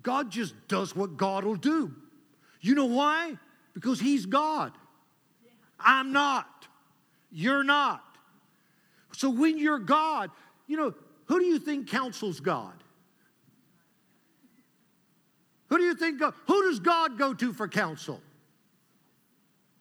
God 0.02 0.30
just 0.30 0.54
does 0.66 0.96
what 0.96 1.18
God 1.18 1.44
will 1.44 1.56
do. 1.56 1.94
You 2.60 2.74
know 2.74 2.86
why? 2.86 3.36
Because 3.74 4.00
He's 4.00 4.26
God. 4.26 4.72
I'm 5.78 6.12
not. 6.12 6.66
You're 7.30 7.64
not. 7.64 8.02
So 9.12 9.30
when 9.30 9.58
you're 9.58 9.78
God, 9.78 10.30
you 10.66 10.76
know, 10.76 10.94
who 11.26 11.38
do 11.38 11.46
you 11.46 11.58
think 11.58 11.88
counsels 11.88 12.40
God? 12.40 12.74
Who 15.68 15.78
do 15.78 15.84
you 15.84 15.94
think, 15.94 16.20
God, 16.20 16.34
who 16.46 16.62
does 16.62 16.80
God 16.80 17.18
go 17.18 17.34
to 17.34 17.52
for 17.52 17.68
counsel? 17.68 18.20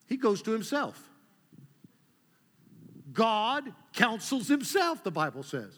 He 0.06 0.16
goes 0.16 0.42
to 0.42 0.50
himself. 0.50 1.02
God 3.12 3.72
counsels 3.94 4.48
himself, 4.48 5.02
the 5.02 5.10
Bible 5.10 5.42
says. 5.42 5.72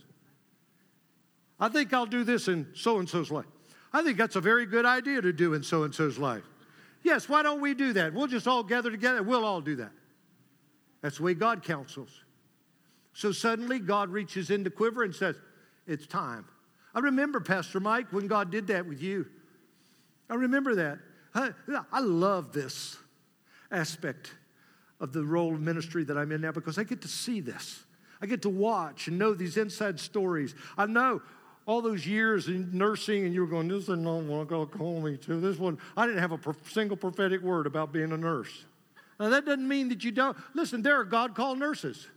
I 1.58 1.68
think 1.68 1.92
I'll 1.92 2.06
do 2.06 2.24
this 2.24 2.48
in 2.48 2.66
so 2.74 2.98
and 2.98 3.08
so's 3.08 3.30
life. 3.30 3.46
I 3.92 4.02
think 4.02 4.18
that's 4.18 4.36
a 4.36 4.40
very 4.40 4.66
good 4.66 4.84
idea 4.84 5.20
to 5.20 5.32
do 5.32 5.54
in 5.54 5.62
so 5.62 5.84
and 5.84 5.94
so's 5.94 6.18
life. 6.18 6.44
Yes, 7.02 7.28
why 7.28 7.42
don't 7.42 7.60
we 7.60 7.74
do 7.74 7.92
that? 7.94 8.12
We'll 8.12 8.26
just 8.26 8.46
all 8.46 8.62
gather 8.62 8.90
together. 8.90 9.22
We'll 9.22 9.44
all 9.44 9.60
do 9.60 9.76
that. 9.76 9.92
That's 11.00 11.16
the 11.16 11.22
way 11.22 11.34
God 11.34 11.62
counsels. 11.62 12.10
So 13.12 13.32
suddenly 13.32 13.78
God 13.78 14.10
reaches 14.10 14.50
into 14.50 14.70
quiver 14.70 15.02
and 15.02 15.14
says, 15.14 15.36
It's 15.86 16.06
time. 16.06 16.46
I 16.94 17.00
remember, 17.00 17.40
Pastor 17.40 17.80
Mike, 17.80 18.12
when 18.12 18.26
God 18.26 18.50
did 18.50 18.66
that 18.68 18.86
with 18.86 19.02
you. 19.02 19.26
I 20.28 20.34
remember 20.34 20.74
that. 20.76 20.98
I, 21.34 21.50
I 21.92 22.00
love 22.00 22.52
this 22.52 22.96
aspect 23.70 24.34
of 25.00 25.12
the 25.12 25.24
role 25.24 25.54
of 25.54 25.60
ministry 25.60 26.04
that 26.04 26.18
I'm 26.18 26.32
in 26.32 26.40
now 26.40 26.52
because 26.52 26.78
I 26.78 26.84
get 26.84 27.02
to 27.02 27.08
see 27.08 27.40
this. 27.40 27.84
I 28.20 28.26
get 28.26 28.42
to 28.42 28.50
watch 28.50 29.08
and 29.08 29.18
know 29.18 29.32
these 29.32 29.56
inside 29.56 29.98
stories. 29.98 30.54
I 30.76 30.86
know 30.86 31.22
all 31.66 31.82
those 31.82 32.06
years 32.06 32.48
in 32.48 32.76
nursing, 32.76 33.24
and 33.24 33.34
you 33.34 33.42
were 33.42 33.46
going, 33.46 33.68
This 33.68 33.88
is 33.88 33.98
not 33.98 34.22
what 34.22 34.48
God 34.48 34.70
called 34.70 35.04
me 35.04 35.16
to. 35.18 35.40
This 35.40 35.58
one, 35.58 35.78
I 35.96 36.06
didn't 36.06 36.20
have 36.20 36.32
a 36.32 36.54
single 36.68 36.96
prophetic 36.96 37.42
word 37.42 37.66
about 37.66 37.92
being 37.92 38.12
a 38.12 38.16
nurse. 38.16 38.64
Now, 39.18 39.28
that 39.28 39.44
doesn't 39.44 39.68
mean 39.68 39.90
that 39.90 40.02
you 40.02 40.12
don't. 40.12 40.36
Listen, 40.54 40.82
there 40.82 40.98
are 40.98 41.04
God 41.04 41.34
called 41.34 41.58
nurses. 41.58 42.08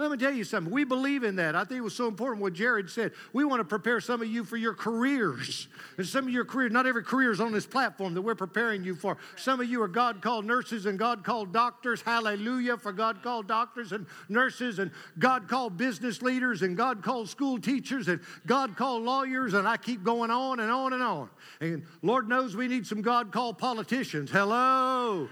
Let 0.00 0.10
me 0.10 0.16
tell 0.16 0.32
you 0.32 0.44
something. 0.44 0.72
We 0.72 0.84
believe 0.84 1.24
in 1.24 1.36
that. 1.36 1.54
I 1.54 1.64
think 1.64 1.76
it 1.76 1.82
was 1.82 1.94
so 1.94 2.08
important 2.08 2.40
what 2.40 2.54
Jared 2.54 2.88
said. 2.88 3.12
We 3.34 3.44
want 3.44 3.60
to 3.60 3.66
prepare 3.66 4.00
some 4.00 4.22
of 4.22 4.28
you 4.28 4.44
for 4.44 4.56
your 4.56 4.72
careers. 4.72 5.68
And 5.98 6.06
some 6.06 6.26
of 6.26 6.32
your 6.32 6.46
careers, 6.46 6.72
not 6.72 6.86
every 6.86 7.04
career 7.04 7.30
is 7.30 7.38
on 7.38 7.52
this 7.52 7.66
platform 7.66 8.14
that 8.14 8.22
we're 8.22 8.34
preparing 8.34 8.82
you 8.82 8.94
for. 8.94 9.18
Some 9.36 9.60
of 9.60 9.68
you 9.68 9.82
are 9.82 9.88
God 9.88 10.22
called 10.22 10.46
nurses 10.46 10.86
and 10.86 10.98
God 10.98 11.22
called 11.22 11.52
doctors. 11.52 12.00
Hallelujah 12.00 12.78
for 12.78 12.92
God 12.92 13.22
called 13.22 13.46
doctors 13.46 13.92
and 13.92 14.06
nurses 14.30 14.78
and 14.78 14.90
God 15.18 15.48
called 15.48 15.76
business 15.76 16.22
leaders 16.22 16.62
and 16.62 16.78
God 16.78 17.02
called 17.02 17.28
school 17.28 17.60
teachers 17.60 18.08
and 18.08 18.20
God 18.46 18.76
called 18.76 19.02
lawyers. 19.02 19.52
And 19.52 19.68
I 19.68 19.76
keep 19.76 20.02
going 20.02 20.30
on 20.30 20.60
and 20.60 20.70
on 20.70 20.94
and 20.94 21.02
on. 21.02 21.28
And 21.60 21.84
Lord 22.00 22.26
knows 22.26 22.56
we 22.56 22.68
need 22.68 22.86
some 22.86 23.02
God 23.02 23.32
called 23.32 23.58
politicians. 23.58 24.30
Hello. 24.30 25.28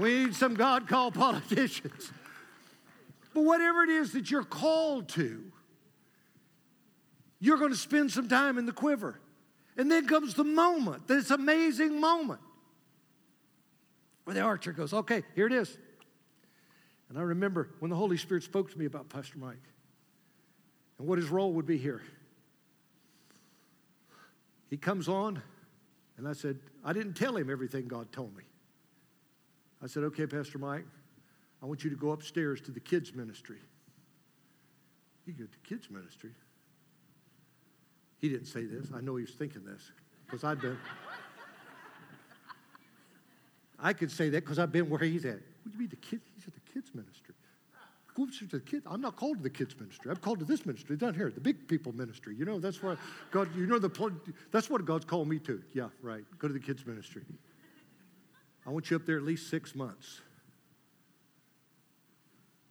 We 0.00 0.24
need 0.24 0.34
some 0.34 0.54
God 0.54 0.88
called 0.88 1.14
politicians. 1.14 2.10
But 3.36 3.44
whatever 3.44 3.82
it 3.82 3.90
is 3.90 4.12
that 4.12 4.30
you're 4.30 4.44
called 4.44 5.10
to, 5.10 5.52
you're 7.38 7.58
going 7.58 7.70
to 7.70 7.76
spend 7.76 8.10
some 8.10 8.30
time 8.30 8.56
in 8.56 8.64
the 8.64 8.72
quiver. 8.72 9.20
And 9.76 9.92
then 9.92 10.08
comes 10.08 10.32
the 10.32 10.42
moment, 10.42 11.06
this 11.06 11.30
amazing 11.30 12.00
moment, 12.00 12.40
where 14.24 14.32
the 14.32 14.40
archer 14.40 14.72
goes, 14.72 14.94
Okay, 14.94 15.22
here 15.34 15.46
it 15.46 15.52
is. 15.52 15.76
And 17.10 17.18
I 17.18 17.20
remember 17.20 17.68
when 17.80 17.90
the 17.90 17.96
Holy 17.96 18.16
Spirit 18.16 18.42
spoke 18.42 18.72
to 18.72 18.78
me 18.78 18.86
about 18.86 19.10
Pastor 19.10 19.36
Mike 19.36 19.68
and 20.98 21.06
what 21.06 21.18
his 21.18 21.28
role 21.28 21.52
would 21.52 21.66
be 21.66 21.76
here. 21.76 22.00
He 24.70 24.78
comes 24.78 25.08
on, 25.08 25.42
and 26.16 26.26
I 26.26 26.32
said, 26.32 26.58
I 26.82 26.94
didn't 26.94 27.12
tell 27.12 27.36
him 27.36 27.50
everything 27.50 27.86
God 27.86 28.10
told 28.12 28.34
me. 28.34 28.44
I 29.84 29.88
said, 29.88 30.04
Okay, 30.04 30.26
Pastor 30.26 30.56
Mike, 30.56 30.86
I 31.62 31.66
want 31.66 31.84
you 31.84 31.90
to 31.90 31.96
go 31.96 32.10
upstairs 32.10 32.60
to 32.62 32.70
the 32.70 32.80
kids' 32.80 33.14
ministry. 33.14 33.58
You 35.24 35.32
go 35.32 35.44
to 35.44 35.50
the 35.50 35.68
kids' 35.68 35.90
ministry? 35.90 36.30
He 38.18 38.28
didn't 38.28 38.46
say 38.46 38.64
this. 38.64 38.88
I 38.94 39.00
know 39.00 39.16
he 39.16 39.22
was 39.22 39.32
thinking 39.32 39.64
this 39.64 39.90
because 40.24 40.44
I've 40.44 40.60
been. 40.60 40.78
I 43.78 43.92
could 43.92 44.10
say 44.10 44.30
that 44.30 44.44
because 44.44 44.58
I've 44.58 44.72
been 44.72 44.88
where 44.88 45.00
he's 45.00 45.24
at. 45.24 45.40
Would 45.64 45.72
you 45.72 45.78
be 45.78 45.86
the 45.86 45.96
kids? 45.96 46.22
He's 46.34 46.46
at 46.46 46.54
the 46.54 46.72
kids' 46.72 46.90
ministry. 46.94 47.34
Go 48.14 48.26
to 48.26 48.46
the 48.46 48.60
kids. 48.60 48.86
I'm 48.88 49.02
not 49.02 49.16
called 49.16 49.38
to 49.38 49.42
the 49.42 49.50
kids' 49.50 49.78
ministry. 49.78 50.10
I'm 50.10 50.16
called 50.16 50.38
to 50.38 50.46
this 50.46 50.64
ministry 50.64 50.96
down 50.96 51.14
here, 51.14 51.30
the 51.30 51.40
big 51.40 51.68
people 51.68 51.92
ministry. 51.92 52.34
You 52.34 52.46
know, 52.46 52.58
that's 52.58 52.82
where 52.82 52.96
God. 53.30 53.54
You 53.54 53.66
know 53.66 53.78
the. 53.78 54.12
That's 54.52 54.70
what 54.70 54.84
God's 54.86 55.04
called 55.04 55.28
me 55.28 55.38
to. 55.40 55.62
Yeah, 55.74 55.88
right. 56.00 56.24
Go 56.38 56.48
to 56.48 56.54
the 56.54 56.60
kids' 56.60 56.86
ministry. 56.86 57.22
I 58.66 58.70
want 58.70 58.90
you 58.90 58.96
up 58.96 59.04
there 59.04 59.18
at 59.18 59.22
least 59.22 59.50
six 59.50 59.74
months. 59.74 60.22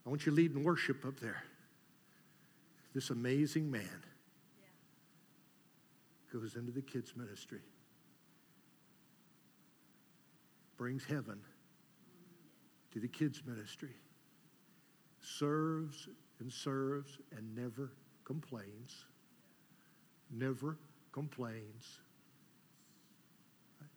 I 0.05 0.09
want 0.09 0.25
you 0.25 0.31
leading 0.31 0.63
worship 0.63 1.05
up 1.05 1.19
there. 1.19 1.43
This 2.93 3.09
amazing 3.09 3.69
man 3.71 4.03
yeah. 4.59 4.67
goes 6.31 6.55
into 6.55 6.71
the 6.71 6.81
kids' 6.81 7.13
ministry, 7.15 7.61
brings 10.77 11.03
heaven 11.03 11.39
to 12.93 12.99
the 12.99 13.07
kids' 13.07 13.41
ministry, 13.45 13.95
serves 15.21 16.07
and 16.39 16.51
serves 16.51 17.17
and 17.35 17.55
never 17.55 17.91
complains. 18.23 19.05
Never 20.31 20.77
complains. 21.11 21.99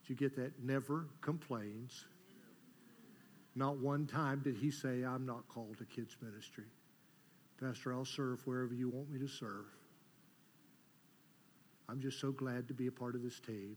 Did 0.02 0.10
you 0.10 0.14
get 0.16 0.36
that? 0.36 0.52
Never 0.62 1.06
complains. 1.20 2.04
Not 3.58 3.78
one 3.78 4.06
time 4.06 4.40
did 4.44 4.56
he 4.56 4.70
say, 4.70 5.02
I'm 5.02 5.26
not 5.26 5.48
called 5.48 5.78
to 5.78 5.84
kids' 5.84 6.16
ministry. 6.22 6.66
Pastor, 7.60 7.92
I'll 7.92 8.04
serve 8.04 8.46
wherever 8.46 8.72
you 8.72 8.88
want 8.88 9.10
me 9.10 9.18
to 9.18 9.26
serve. 9.26 9.66
I'm 11.88 12.00
just 12.00 12.20
so 12.20 12.30
glad 12.30 12.68
to 12.68 12.74
be 12.74 12.86
a 12.86 12.92
part 12.92 13.16
of 13.16 13.24
this 13.24 13.40
team. 13.40 13.76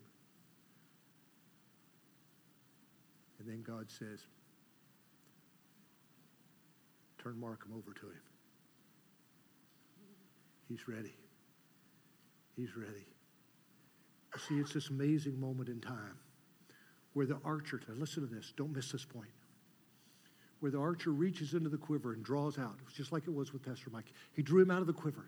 And 3.39 3.49
then 3.49 3.63
God 3.63 3.89
says, 3.89 4.19
Turn 7.23 7.39
Markham 7.39 7.71
over 7.75 7.91
to 7.91 8.05
him. 8.05 8.21
He's 10.69 10.87
ready. 10.87 11.15
He's 12.55 12.77
ready. 12.77 13.07
See, 14.47 14.59
it's 14.59 14.73
this 14.73 14.89
amazing 14.89 15.39
moment 15.39 15.69
in 15.69 15.81
time 15.81 16.19
where 17.13 17.25
the 17.25 17.39
archer, 17.43 17.81
listen 17.89 18.27
to 18.27 18.33
this, 18.33 18.53
don't 18.55 18.75
miss 18.75 18.91
this 18.91 19.05
point 19.05 19.31
where 20.61 20.71
the 20.71 20.79
archer 20.79 21.11
reaches 21.11 21.53
into 21.53 21.69
the 21.69 21.77
quiver 21.77 22.13
and 22.13 22.23
draws 22.23 22.57
out, 22.57 22.77
just 22.95 23.11
like 23.11 23.23
it 23.27 23.33
was 23.33 23.51
with 23.51 23.65
Pastor 23.65 23.89
Mike. 23.91 24.05
He 24.33 24.43
drew 24.43 24.61
him 24.61 24.71
out 24.71 24.79
of 24.79 24.87
the 24.87 24.93
quiver, 24.93 25.25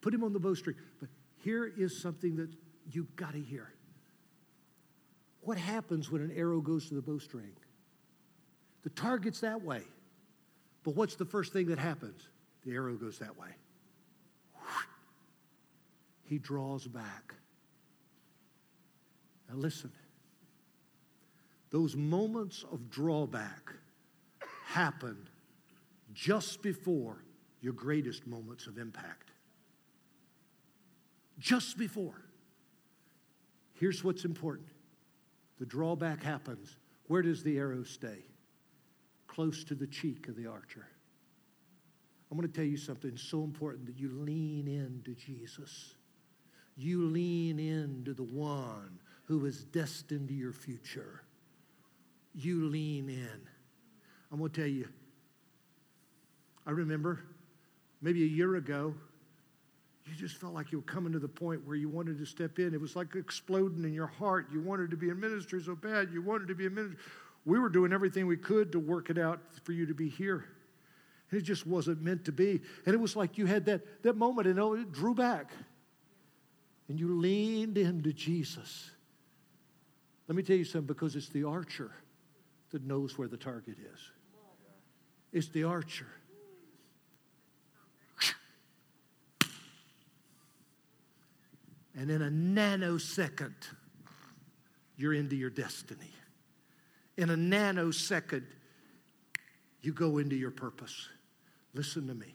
put 0.00 0.14
him 0.14 0.24
on 0.24 0.32
the 0.32 0.38
bowstring. 0.38 0.76
But 1.00 1.08
here 1.42 1.72
is 1.76 2.00
something 2.00 2.36
that 2.36 2.48
you've 2.90 3.14
got 3.16 3.32
to 3.32 3.40
hear. 3.40 3.72
What 5.42 5.58
happens 5.58 6.10
when 6.10 6.22
an 6.22 6.32
arrow 6.34 6.60
goes 6.60 6.88
to 6.88 6.94
the 6.94 7.02
bowstring? 7.02 7.52
The 8.84 8.90
target's 8.90 9.40
that 9.40 9.62
way. 9.62 9.82
But 10.84 10.94
what's 10.94 11.16
the 11.16 11.24
first 11.24 11.52
thing 11.52 11.66
that 11.66 11.78
happens? 11.78 12.28
The 12.64 12.72
arrow 12.72 12.94
goes 12.94 13.18
that 13.18 13.36
way. 13.36 13.48
He 16.24 16.38
draws 16.38 16.86
back. 16.86 17.34
Now, 19.48 19.56
listen. 19.56 19.90
Those 21.70 21.96
moments 21.96 22.64
of 22.70 22.88
drawback 22.88 23.72
happen 24.76 25.16
just 26.12 26.60
before 26.60 27.24
your 27.62 27.72
greatest 27.72 28.26
moments 28.26 28.66
of 28.66 28.76
impact. 28.76 29.30
Just 31.38 31.78
before. 31.78 32.22
Here's 33.74 34.04
what's 34.04 34.24
important 34.24 34.68
the 35.58 35.66
drawback 35.66 36.22
happens. 36.22 36.76
Where 37.06 37.22
does 37.22 37.42
the 37.42 37.56
arrow 37.56 37.84
stay? 37.84 38.18
Close 39.26 39.64
to 39.64 39.74
the 39.74 39.86
cheek 39.86 40.28
of 40.28 40.36
the 40.36 40.46
archer. 40.46 40.86
I'm 42.30 42.36
going 42.36 42.50
to 42.50 42.54
tell 42.54 42.66
you 42.66 42.76
something 42.76 43.16
so 43.16 43.44
important 43.44 43.86
that 43.86 43.98
you 43.98 44.10
lean 44.10 44.68
into 44.68 45.14
Jesus. 45.14 45.94
You 46.76 47.06
lean 47.06 47.58
into 47.58 48.12
the 48.12 48.24
one 48.24 48.98
who 49.24 49.46
is 49.46 49.64
destined 49.64 50.28
to 50.28 50.34
your 50.34 50.52
future. 50.52 51.22
You 52.34 52.66
lean 52.66 53.08
in. 53.08 53.48
I'm 54.32 54.38
going 54.38 54.50
to 54.50 54.60
tell 54.60 54.68
you, 54.68 54.88
I 56.66 56.72
remember 56.72 57.20
maybe 58.02 58.22
a 58.22 58.26
year 58.26 58.56
ago, 58.56 58.94
you 60.06 60.14
just 60.14 60.36
felt 60.36 60.54
like 60.54 60.70
you 60.70 60.78
were 60.78 60.84
coming 60.84 61.12
to 61.12 61.18
the 61.18 61.28
point 61.28 61.66
where 61.66 61.76
you 61.76 61.88
wanted 61.88 62.18
to 62.18 62.26
step 62.26 62.58
in. 62.58 62.74
It 62.74 62.80
was 62.80 62.94
like 62.94 63.14
exploding 63.16 63.84
in 63.84 63.92
your 63.92 64.06
heart. 64.06 64.46
You 64.52 64.60
wanted 64.60 64.90
to 64.90 64.96
be 64.96 65.08
in 65.08 65.18
ministry 65.18 65.60
so 65.60 65.74
bad. 65.74 66.10
You 66.12 66.22
wanted 66.22 66.48
to 66.48 66.54
be 66.54 66.66
in 66.66 66.74
ministry. 66.74 66.98
We 67.44 67.58
were 67.58 67.68
doing 67.68 67.92
everything 67.92 68.26
we 68.26 68.36
could 68.36 68.72
to 68.72 68.78
work 68.78 69.10
it 69.10 69.18
out 69.18 69.40
for 69.64 69.72
you 69.72 69.86
to 69.86 69.94
be 69.94 70.08
here. 70.08 70.44
And 71.30 71.40
it 71.40 71.44
just 71.44 71.66
wasn't 71.66 72.02
meant 72.02 72.24
to 72.26 72.32
be. 72.32 72.60
And 72.84 72.94
it 72.94 73.00
was 73.00 73.16
like 73.16 73.36
you 73.36 73.46
had 73.46 73.64
that, 73.66 74.02
that 74.04 74.16
moment 74.16 74.46
and 74.46 74.60
oh, 74.60 74.74
it 74.74 74.92
drew 74.92 75.14
back. 75.14 75.50
And 76.88 77.00
you 77.00 77.18
leaned 77.18 77.78
into 77.78 78.12
Jesus. 78.12 78.90
Let 80.28 80.36
me 80.36 80.44
tell 80.44 80.56
you 80.56 80.64
something 80.64 80.86
because 80.86 81.16
it's 81.16 81.28
the 81.30 81.44
archer 81.44 81.90
that 82.70 82.84
knows 82.84 83.18
where 83.18 83.26
the 83.26 83.36
target 83.36 83.76
is 83.92 84.10
is 85.32 85.48
the 85.50 85.64
archer. 85.64 86.06
And 91.98 92.10
in 92.10 92.20
a 92.22 92.30
nanosecond, 92.30 93.54
you're 94.96 95.14
into 95.14 95.34
your 95.34 95.50
destiny. 95.50 96.10
In 97.16 97.30
a 97.30 97.36
nanosecond, 97.36 98.44
you 99.80 99.92
go 99.92 100.18
into 100.18 100.36
your 100.36 100.50
purpose. 100.50 101.08
Listen 101.72 102.06
to 102.08 102.14
me. 102.14 102.34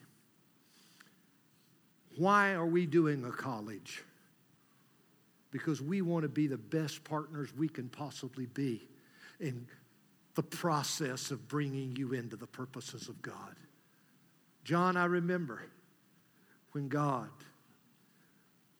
Why 2.17 2.53
are 2.53 2.65
we 2.65 2.85
doing 2.85 3.23
a 3.23 3.31
college? 3.31 4.03
Because 5.51 5.81
we 5.81 6.01
want 6.01 6.23
to 6.23 6.29
be 6.29 6.47
the 6.47 6.57
best 6.57 7.03
partners 7.03 7.49
we 7.55 7.67
can 7.67 7.89
possibly 7.89 8.47
be 8.47 8.81
in 9.39 9.67
the 10.35 10.43
process 10.43 11.31
of 11.31 11.47
bringing 11.47 11.95
you 11.95 12.13
into 12.13 12.35
the 12.35 12.47
purposes 12.47 13.09
of 13.09 13.21
God. 13.21 13.55
John, 14.63 14.95
I 14.95 15.05
remember 15.05 15.63
when 16.71 16.87
God, 16.87 17.29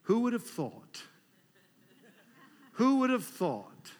who 0.02 0.20
would 0.20 0.32
have 0.32 0.44
thought? 0.44 1.02
Who 2.72 2.96
would 2.96 3.10
have 3.10 3.24
thought? 3.24 3.92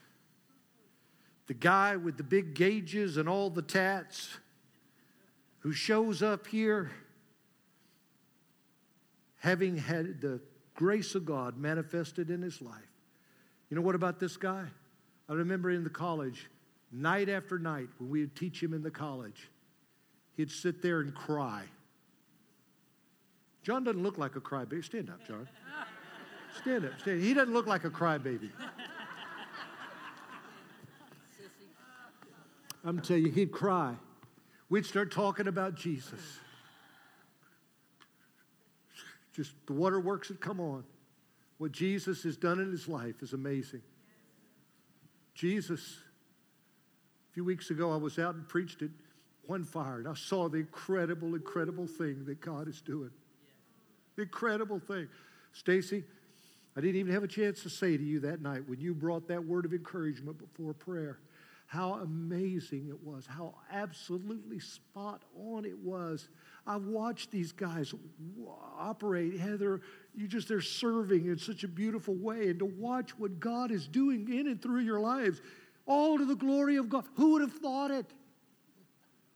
The 1.47 1.55
guy 1.55 1.97
with 1.97 2.17
the 2.17 2.23
big 2.23 2.55
gauges 2.55 3.17
and 3.17 3.29
all 3.29 3.51
the 3.51 3.63
tats 3.63 4.39
who 5.59 5.73
shows 5.73 6.23
up 6.23 6.47
here 6.47 6.91
having 9.41 9.77
had 9.77 10.21
the 10.21 10.41
grace 10.75 11.15
of 11.15 11.27
God 11.27 11.59
manifested 11.59 12.31
in 12.31 12.41
his 12.41 12.63
life. 12.63 12.79
You 13.69 13.77
know 13.77 13.83
what 13.83 13.95
about 13.95 14.21
this 14.21 14.37
guy? 14.37 14.67
I 15.29 15.33
remember 15.35 15.71
in 15.71 15.85
the 15.85 15.91
college, 15.91 16.49
night 16.93 17.29
after 17.29 17.59
night 17.59 17.89
when 17.99 18.11
we 18.11 18.21
would 18.21 18.37
teach 18.37 18.63
him 18.63 18.75
in 18.75 18.83
the 18.83 18.91
college, 18.91 19.51
he'd 20.37 20.51
sit 20.51 20.83
there 20.83 21.01
and 21.01 21.15
cry 21.15 21.65
John 23.63 23.85
doesn't 23.85 24.03
look 24.03 24.19
like 24.19 24.35
a 24.37 24.41
crybaby. 24.41 24.85
Stand 24.85 25.09
up, 25.09 25.27
John. 25.27 25.49
Stand 26.61 26.85
up. 26.85 27.01
Stand. 27.01 27.23
He 27.23 27.33
doesn't 27.33 27.55
look 27.55 27.67
like 27.67 27.85
a 27.85 27.91
crybaby. 27.91 28.51
I'm 32.85 33.01
telling 33.01 33.27
you, 33.27 33.31
he'd 33.31 33.53
cry. 33.53 33.95
We'd 34.69 34.85
start 34.85 35.13
talking 35.13 35.47
about 35.47 35.77
Jesus. 35.77 36.21
Just 39.33 39.53
the 39.67 39.73
waterworks 39.73 40.29
would 40.29 40.41
come 40.41 40.59
on. 40.59 40.83
What 41.59 41.71
Jesus 41.71 42.25
has 42.25 42.37
done 42.37 42.59
in 42.59 42.73
his 42.73 42.89
life 42.89 43.23
is 43.23 43.33
amazing. 43.33 43.83
Jesus, 45.35 45.99
a 47.33 47.35
few 47.35 47.45
weeks 47.45 47.71
ago, 47.71 47.91
I 47.91 47.97
was 47.97 48.19
out 48.19 48.35
and 48.35 48.47
preached 48.47 48.83
at 48.83 48.91
One 49.47 49.65
Fire, 49.65 49.99
and 49.99 50.07
I 50.07 50.13
saw 50.13 50.51
the 50.51 50.59
incredible, 50.59 51.35
incredible 51.35 51.87
thing 51.87 52.27
that 52.27 52.43
God 52.43 52.69
is 52.69 52.83
doing. 52.83 53.11
The 54.17 54.23
incredible 54.23 54.79
thing. 54.79 55.09
Stacy, 55.55 56.05
I 56.77 56.83
didn't 56.83 56.97
even 56.97 57.15
have 57.15 57.25
a 57.25 57.29
chance 57.29 57.63
to 57.63 57.71
say 57.71 57.97
to 57.97 58.03
you 58.03 58.21
that 58.21 58.43
night 58.43 58.69
when 58.69 58.81
you 58.81 58.93
brought 58.93 59.29
that 59.29 59.43
word 59.43 59.65
of 59.65 59.73
encouragement 59.73 60.37
before 60.37 60.75
prayer 60.75 61.21
how 61.73 61.95
amazing 61.95 62.89
it 62.91 63.03
was, 63.03 63.25
how 63.25 63.55
absolutely 63.73 64.61
spot 64.61 65.23
on 65.35 65.65
it 65.65 65.79
was. 65.79 66.29
I've 66.67 66.85
watched 66.85 67.31
these 67.31 67.51
guys 67.51 67.95
operate. 68.79 69.41
Heather, 69.41 69.81
you 70.15 70.29
just, 70.29 70.49
they're 70.49 70.61
serving 70.61 71.29
in 71.29 71.39
such 71.39 71.65
a 71.65 71.69
beautiful 71.69 72.15
way. 72.15 72.51
And 72.51 72.59
to 72.59 72.67
watch 72.67 73.19
what 73.19 73.41
God 73.41 73.71
is 73.71 73.89
doing 73.89 74.29
in 74.31 74.49
and 74.49 74.61
through 74.61 74.81
your 74.81 75.01
lives, 75.01 75.41
all 75.87 76.19
to 76.19 76.25
the 76.25 76.37
glory 76.37 76.77
of 76.77 76.89
God. 76.89 77.05
Who 77.17 77.33
would 77.33 77.43
have 77.43 77.53
thought 77.53 77.91
it? 77.91 78.07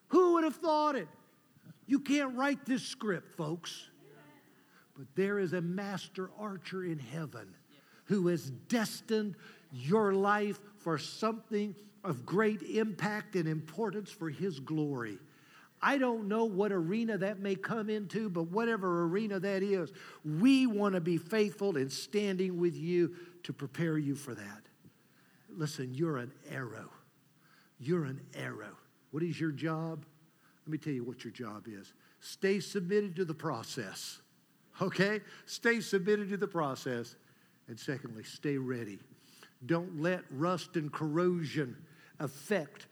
Who 0.08 0.34
would 0.34 0.44
have 0.44 0.56
thought 0.56 0.96
it? 0.96 1.08
You 1.86 2.00
can't 2.00 2.36
write 2.36 2.64
this 2.66 2.82
script, 2.82 3.34
folks. 3.36 3.90
But 4.96 5.06
there 5.14 5.38
is 5.38 5.52
a 5.52 5.60
master 5.60 6.30
archer 6.38 6.84
in 6.84 6.98
heaven 6.98 7.54
who 8.04 8.28
has 8.28 8.50
destined 8.68 9.36
your 9.72 10.12
life 10.12 10.58
for 10.78 10.96
something 10.98 11.74
of 12.02 12.24
great 12.24 12.62
impact 12.62 13.34
and 13.34 13.48
importance 13.48 14.10
for 14.10 14.30
His 14.30 14.60
glory. 14.60 15.18
I 15.82 15.98
don't 15.98 16.28
know 16.28 16.44
what 16.44 16.72
arena 16.72 17.18
that 17.18 17.40
may 17.40 17.54
come 17.54 17.90
into, 17.90 18.30
but 18.30 18.44
whatever 18.44 19.04
arena 19.04 19.38
that 19.40 19.62
is, 19.62 19.92
we 20.24 20.66
want 20.66 20.94
to 20.94 21.00
be 21.00 21.18
faithful 21.18 21.76
in 21.76 21.90
standing 21.90 22.58
with 22.58 22.74
you 22.74 23.14
to 23.42 23.52
prepare 23.52 23.98
you 23.98 24.14
for 24.14 24.34
that. 24.34 24.65
Listen, 25.56 25.94
you're 25.94 26.18
an 26.18 26.32
arrow. 26.50 26.90
You're 27.78 28.04
an 28.04 28.20
arrow. 28.34 28.76
What 29.10 29.22
is 29.22 29.40
your 29.40 29.50
job? 29.50 30.04
Let 30.66 30.72
me 30.72 30.78
tell 30.78 30.92
you 30.92 31.02
what 31.02 31.24
your 31.24 31.32
job 31.32 31.66
is. 31.66 31.92
Stay 32.20 32.60
submitted 32.60 33.16
to 33.16 33.24
the 33.24 33.34
process. 33.34 34.20
Okay? 34.80 35.20
Stay 35.46 35.80
submitted 35.80 36.28
to 36.30 36.36
the 36.36 36.46
process. 36.46 37.16
And 37.68 37.78
secondly, 37.78 38.22
stay 38.22 38.58
ready. 38.58 38.98
Don't 39.64 40.00
let 40.00 40.20
rust 40.30 40.76
and 40.76 40.92
corrosion 40.92 41.76
affect 42.20 42.86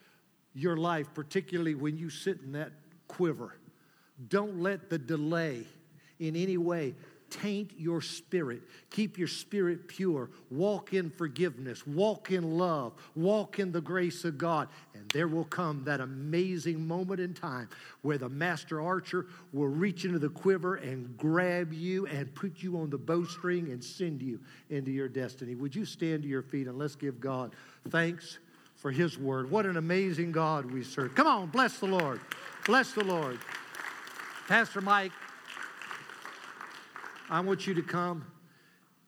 your 0.54 0.76
life, 0.76 1.08
particularly 1.14 1.74
when 1.74 1.98
you 1.98 2.08
sit 2.08 2.40
in 2.40 2.52
that 2.52 2.72
quiver. 3.08 3.56
Don't 4.28 4.60
let 4.60 4.88
the 4.88 4.98
delay 4.98 5.66
in 6.18 6.36
any 6.36 6.56
way 6.56 6.94
taint 7.42 7.72
your 7.76 8.00
spirit. 8.00 8.62
Keep 8.90 9.18
your 9.18 9.28
spirit 9.28 9.88
pure. 9.88 10.30
Walk 10.50 10.94
in 10.94 11.10
forgiveness. 11.10 11.86
Walk 11.86 12.30
in 12.30 12.58
love. 12.58 12.92
Walk 13.16 13.58
in 13.58 13.72
the 13.72 13.80
grace 13.80 14.24
of 14.24 14.38
God. 14.38 14.68
And 14.94 15.08
there 15.10 15.28
will 15.28 15.44
come 15.44 15.82
that 15.84 16.00
amazing 16.00 16.86
moment 16.86 17.20
in 17.20 17.34
time 17.34 17.68
where 18.02 18.18
the 18.18 18.28
master 18.28 18.80
archer 18.80 19.26
will 19.52 19.68
reach 19.68 20.04
into 20.04 20.18
the 20.18 20.28
quiver 20.28 20.76
and 20.76 21.16
grab 21.16 21.72
you 21.72 22.06
and 22.06 22.32
put 22.34 22.62
you 22.62 22.78
on 22.78 22.90
the 22.90 22.98
bowstring 22.98 23.70
and 23.70 23.82
send 23.82 24.22
you 24.22 24.38
into 24.70 24.90
your 24.90 25.08
destiny. 25.08 25.54
Would 25.54 25.74
you 25.74 25.84
stand 25.84 26.22
to 26.22 26.28
your 26.28 26.42
feet 26.42 26.68
and 26.68 26.78
let's 26.78 26.96
give 26.96 27.20
God 27.20 27.54
thanks 27.90 28.38
for 28.76 28.90
his 28.90 29.18
word. 29.18 29.50
What 29.50 29.64
an 29.64 29.78
amazing 29.78 30.30
God 30.30 30.70
we 30.70 30.82
serve. 30.82 31.14
Come 31.14 31.26
on, 31.26 31.46
bless 31.46 31.78
the 31.78 31.86
Lord. 31.86 32.20
Bless 32.66 32.92
the 32.92 33.04
Lord. 33.04 33.38
Pastor 34.46 34.82
Mike, 34.82 35.12
I 37.30 37.40
want 37.40 37.66
you 37.66 37.74
to 37.74 37.82
come. 37.82 38.26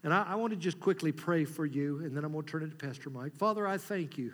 And 0.03 0.15
I, 0.15 0.23
I, 0.29 0.35
want 0.37 0.53
to 0.53 0.57
just 0.57 0.79
quickly 0.79 1.11
pray 1.11 1.45
for 1.45 1.67
you, 1.67 2.01
and 2.01 2.17
then 2.17 2.25
I'm 2.25 2.33
going 2.33 2.45
to 2.45 2.51
turn 2.51 2.63
it 2.63 2.71
to 2.71 2.77
Pastor 2.77 3.11
Mike. 3.11 3.35
Father, 3.35 3.67
I 3.67 3.77
thank 3.77 4.17
you 4.17 4.33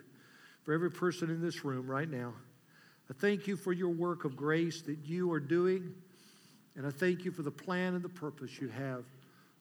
for 0.64 0.74
every 0.74 0.90
person 0.90 1.30
in 1.30 1.40
this 1.40 1.64
room 1.64 1.90
right 1.90 2.10
now. 2.10 2.34
I 3.08 3.14
thank 3.14 3.46
you 3.46 3.56
for 3.56 3.72
your 3.72 3.88
work 3.88 4.24
of 4.24 4.36
grace 4.36 4.82
that 4.82 4.98
you 5.04 5.32
are 5.32 5.40
doing, 5.40 5.94
and 6.76 6.86
I 6.86 6.90
thank 6.90 7.24
you 7.24 7.30
for 7.30 7.42
the 7.42 7.50
plan 7.50 7.94
and 7.94 8.04
the 8.04 8.08
purpose 8.08 8.60
you 8.60 8.68
have 8.68 9.04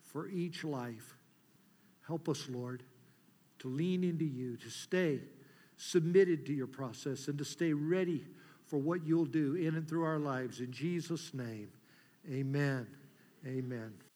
for 0.01 0.27
each 0.27 0.63
life. 0.63 1.15
Help 2.05 2.27
us, 2.27 2.47
Lord, 2.49 2.83
to 3.59 3.69
lean 3.69 4.03
into 4.03 4.25
you, 4.25 4.57
to 4.57 4.69
stay 4.69 5.21
submitted 5.77 6.45
to 6.45 6.53
your 6.53 6.67
process 6.67 7.27
and 7.27 7.37
to 7.37 7.45
stay 7.45 7.73
ready 7.73 8.23
for 8.67 8.77
what 8.77 9.05
you'll 9.05 9.25
do 9.25 9.55
in 9.55 9.75
and 9.75 9.87
through 9.87 10.03
our 10.03 10.19
lives. 10.19 10.59
In 10.59 10.71
Jesus' 10.71 11.33
name, 11.33 11.69
amen. 12.29 12.87
Amen. 13.45 14.10